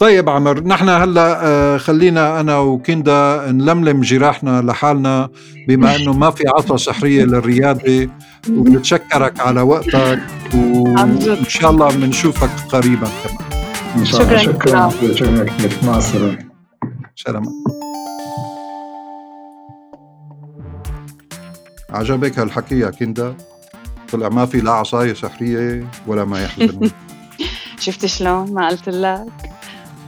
طيب 0.00 0.28
عمر 0.28 0.60
نحن 0.64 0.88
هلا 0.88 1.46
آه، 1.46 1.76
خلينا 1.76 2.40
أنا 2.40 2.58
وكندا 2.58 3.44
نلملم 3.52 4.00
جراحنا 4.00 4.62
لحالنا 4.62 5.28
بما 5.68 5.96
إنه 5.96 6.12
ما 6.12 6.30
في 6.30 6.44
عصا 6.48 6.76
سحريه 6.76 7.24
للريادة 7.24 8.10
وبنتشكرك 8.50 9.40
على 9.40 9.60
وقتك 9.60 10.20
وإن 10.54 11.44
شاء 11.48 11.70
الله 11.70 11.90
بنشوفك 11.90 12.50
قريبا 12.72 13.08
كمان. 13.24 14.04
شكرا. 14.04 14.38
شكرا. 14.38 14.90
شكرا. 15.14 15.44
كثير 15.44 15.70
مع 15.82 15.98
السلامة. 15.98 16.38
سلامة. 17.16 17.50
عجبك 21.90 22.38
هالحكي 22.38 22.78
يا 22.78 22.90
كندا؟ 22.90 23.34
طلع 24.12 24.28
ما 24.28 24.46
في 24.46 24.60
لا 24.60 24.70
عصاية 24.70 25.14
سحرية 25.14 25.86
ولا 26.06 26.24
ما 26.24 26.42
يحزن 26.44 26.90
شفت 27.84 28.06
شلون؟ 28.06 28.54
ما 28.54 28.68
قلت 28.68 28.88
لك. 28.88 29.59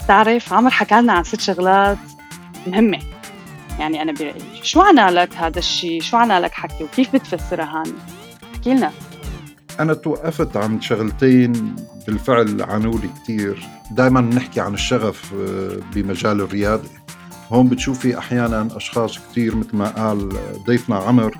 بتعرف 0.04 0.52
عمر 0.52 0.70
حكى 0.70 0.94
لنا 0.94 1.12
عن 1.12 1.24
ست 1.24 1.40
شغلات 1.40 1.98
مهمة. 2.66 2.98
يعني 3.78 4.02
أنا 4.02 4.12
برايي 4.12 4.62
شو 4.62 4.80
عنا 4.80 5.10
لك 5.10 5.36
هذا 5.36 5.58
الشيء 5.58 6.00
شو 6.00 6.16
عنا 6.16 6.40
لك 6.40 6.52
حكي؟ 6.52 6.84
وكيف 6.84 7.12
بتفسرها 7.16 7.82
هاني 7.82 7.92
احكي 8.54 8.74
لنا. 8.74 8.90
أنا 9.80 9.94
توقفت 9.94 10.56
عن 10.56 10.80
شغلتين 10.80 11.76
بالفعل 12.06 12.62
عنولي 12.62 13.08
كثير 13.22 13.68
دائما 13.90 14.20
نحكي 14.20 14.60
عن 14.60 14.74
الشغف 14.74 15.34
آه، 15.34 15.78
بمجال 15.94 16.40
الرياضة. 16.40 16.88
هون 17.52 17.68
بتشوفي 17.68 18.18
أحيانا 18.18 18.68
أشخاص 18.76 19.18
كثير 19.18 19.56
مثل 19.56 19.76
ما 19.76 19.88
قال 19.88 20.28
ضيفنا 20.66 20.96
عمر 20.96 21.36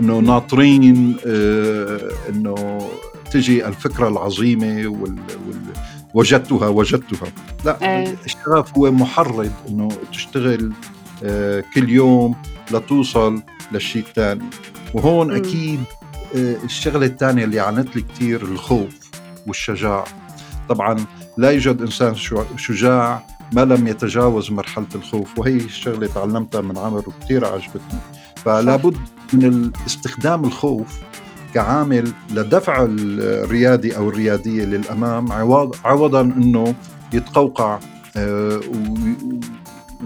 إنه 0.00 0.18
ناطرين 0.18 1.16
آه، 1.26 2.10
إنه 2.28 2.88
تجي 3.30 3.66
الفكرة 3.66 4.08
العظيمة 4.08 4.86
وال... 4.86 5.16
وال... 5.48 5.62
وجدتها 6.14 6.68
وجدتها. 6.68 7.28
لا 7.64 7.76
أيه. 7.82 8.16
الشغف 8.24 8.78
هو 8.78 8.90
محرض 8.90 9.52
إنه 9.68 9.88
تشتغل 10.12 10.72
آه، 11.24 11.64
كل 11.74 11.90
يوم 11.90 12.36
لتوصل 12.70 13.42
للشيء 13.72 14.02
الثاني 14.02 14.44
وهون 14.94 15.32
م. 15.32 15.36
أكيد 15.36 15.80
آه، 16.36 16.56
الشغلة 16.64 17.06
الثانية 17.06 17.44
اللي 17.44 17.60
عنت 17.60 17.96
لي 17.96 18.02
كثير 18.02 18.42
الخوف 18.42 18.94
والشجاعة. 19.46 20.04
طبعا 20.68 21.04
لا 21.38 21.50
يوجد 21.50 21.80
إنسان 21.80 22.14
شجاع 22.56 23.26
ما 23.52 23.64
لم 23.64 23.88
يتجاوز 23.88 24.50
مرحلة 24.50 24.86
الخوف 24.94 25.38
وهي 25.38 25.56
الشغلة 25.56 26.06
تعلمتها 26.06 26.60
من 26.60 26.78
عمر 26.78 27.04
وكثير 27.08 27.44
عجبتني. 27.44 28.00
فلا 28.36 28.76
بد 28.76 28.96
من 29.32 29.70
استخدام 29.86 30.44
الخوف 30.44 30.98
كعامل 31.54 32.12
لدفع 32.30 32.86
الريادي 32.88 33.96
أو 33.96 34.08
الريادية 34.08 34.64
للأمام 34.64 35.32
عوض 35.32 35.76
عوضا 35.84 36.20
إنه 36.20 36.74
يتقوقع 37.12 37.78
آه، 38.16 38.60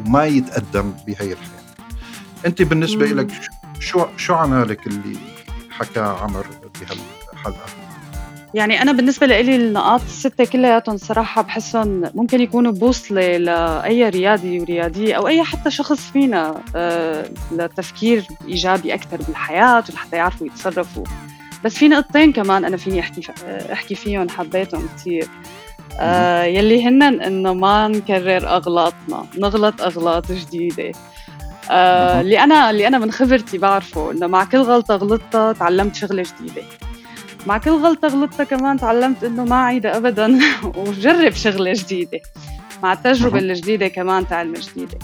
وما 0.06 0.24
يتقدم 0.24 0.92
بهي 1.06 1.32
الحياة. 1.32 1.66
أنت 2.46 2.62
بالنسبة 2.62 3.06
لك 3.06 3.28
شو 3.78 4.04
شو 4.16 4.34
عملك 4.34 4.86
اللي 4.86 5.16
حكى 5.70 6.00
عمر 6.00 6.46
بهالحلقة؟ 6.80 7.86
يعني 8.54 8.82
أنا 8.82 8.92
بالنسبة 8.92 9.26
لي 9.26 9.56
النقاط 9.56 10.00
الستة 10.00 10.44
كلياتهم 10.44 10.96
صراحة 10.96 11.42
بحسهم 11.42 12.10
ممكن 12.14 12.40
يكونوا 12.40 12.72
بوصلة 12.72 13.36
لأي 13.36 14.08
ريادي 14.08 14.60
وريادية 14.60 15.14
أو 15.14 15.28
أي 15.28 15.42
حتى 15.42 15.70
شخص 15.70 16.00
فينا 16.10 16.60
آه، 16.76 17.28
لتفكير 17.52 18.26
إيجابي 18.48 18.94
أكثر 18.94 19.16
بالحياة 19.16 19.84
ولحتى 19.90 20.16
يعرفوا 20.16 20.46
يتصرفوا 20.46 21.04
بس 21.66 21.74
في 21.74 21.88
نقطتين 21.88 22.32
كمان 22.32 22.64
أنا 22.64 22.76
فيني 22.76 23.00
أحكي 23.00 23.20
أحكي 23.72 23.94
فيهم 23.94 24.28
حبيتهم 24.28 24.88
كثير 24.96 25.28
آه 26.00 26.42
يلي 26.42 26.88
هن 26.88 27.02
إنه 27.02 27.54
ما 27.54 27.88
نكرر 27.88 28.48
أغلاطنا 28.56 29.26
نغلط 29.38 29.82
أغلاط 29.82 30.32
جديدة. 30.32 30.92
آه 31.70 32.20
اللي 32.20 32.40
أنا 32.40 32.70
اللي 32.70 32.86
أنا 32.86 32.98
من 32.98 33.10
خبرتي 33.12 33.58
بعرفه 33.58 34.12
إنه 34.12 34.26
مع 34.26 34.44
كل 34.44 34.58
غلطة 34.58 34.96
غلطتها 34.96 35.52
تعلمت 35.52 35.94
شغلة 35.94 36.22
جديدة. 36.22 36.62
مع 37.46 37.58
كل 37.58 37.70
غلطة 37.70 38.08
غلطتها 38.08 38.44
كمان 38.44 38.76
تعلمت 38.76 39.24
إنه 39.24 39.44
ما 39.44 39.56
اعيدها 39.56 39.96
ابدا 39.96 40.38
وجرب 40.76 41.32
شغلة 41.32 41.72
جديدة. 41.72 42.20
مع 42.82 42.92
التجربة 42.92 43.38
الجديدة 43.38 43.88
كمان 43.88 44.28
تعلم 44.28 44.54
جديدة. 44.54 44.98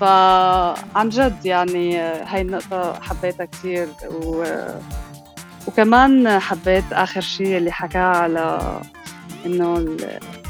فعن 0.00 1.08
جد 1.08 1.46
يعني 1.46 1.98
هاي 1.98 2.40
النقطة 2.40 3.00
حبيتها 3.02 3.44
كثير 3.44 3.88
و 4.10 4.44
وكمان 5.66 6.38
حبيت 6.38 6.84
آخر 6.92 7.20
شيء 7.20 7.56
اللي 7.56 7.72
حكاه 7.72 8.00
على 8.00 8.80
إنه 9.46 9.86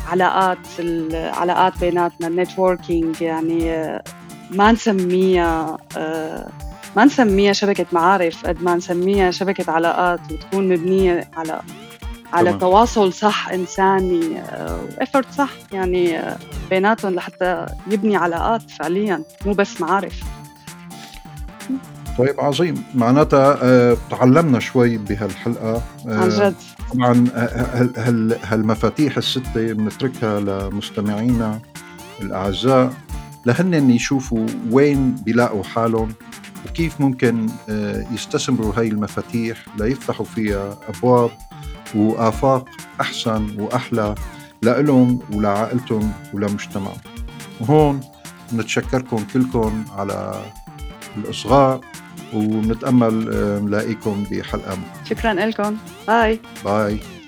العلاقات 0.06 0.58
العلاقات 0.78 1.78
بيناتنا 1.80 2.26
النتوركينج 2.26 3.22
يعني 3.22 3.70
آه، 3.72 4.02
ما 4.50 4.72
نسميها 4.72 5.76
آه، 5.96 6.48
ما 6.96 7.04
نسميها 7.04 7.52
شبكة 7.52 7.86
معارف 7.92 8.46
قد 8.46 8.62
ما 8.62 8.74
نسميها 8.74 9.30
شبكة 9.30 9.72
علاقات 9.72 10.20
وتكون 10.32 10.68
مبنية 10.68 11.30
على 11.36 11.60
على 12.32 12.50
طبعا. 12.50 12.60
تواصل 12.60 13.12
صح 13.12 13.48
إنساني 13.48 14.42
وافورت 15.00 15.32
صح 15.32 15.50
يعني 15.72 16.20
بيناتهم 16.70 17.14
لحتى 17.14 17.66
يبني 17.86 18.16
علاقات 18.16 18.70
فعليا 18.70 19.22
مو 19.46 19.52
بس 19.52 19.80
معارف 19.80 20.20
طيب 22.18 22.40
عظيم. 22.40 22.74
معناتها 22.94 23.58
آه، 23.62 23.96
تعلمنا 24.10 24.60
شوي 24.60 24.98
بهالحلقة. 24.98 25.74
آه، 25.74 25.82
عن 26.06 26.28
جد. 26.28 26.54
طبعا 26.94 27.26
هال 27.96 28.36
هالمفاتيح 28.44 29.16
الستة 29.16 29.72
بنتركها 29.72 30.40
لمستمعينا 30.40 31.60
الأعزاء 32.20 32.92
لهن 33.46 33.90
يشوفوا 33.90 34.46
وين 34.70 35.14
بيلاقوا 35.14 35.64
حالهم 35.64 36.12
وكيف 36.68 37.00
ممكن 37.00 37.48
آه، 37.68 38.06
يستثمروا 38.12 38.72
هاي 38.76 38.88
المفاتيح 38.88 39.58
ليفتحوا 39.78 40.26
فيها 40.26 40.78
أبواب 40.88 41.30
وآفاق 41.94 42.68
أحسن 43.00 43.60
وأحلى 43.60 44.14
لإلهم 44.62 45.18
ولعائلتهم 45.32 46.12
ولمجتمعهم. 46.34 46.98
وهون 47.60 48.00
نتشكركم 48.52 49.24
كلكم 49.32 49.84
على 49.96 50.44
الإصغاء. 51.16 51.80
ونتأمل 52.34 53.14
نلاقيكم 53.64 54.24
بحلقة 54.30 54.78
شكرا 55.10 55.34
لكم. 55.34 55.76
باي. 56.08 56.40
باي. 56.64 57.21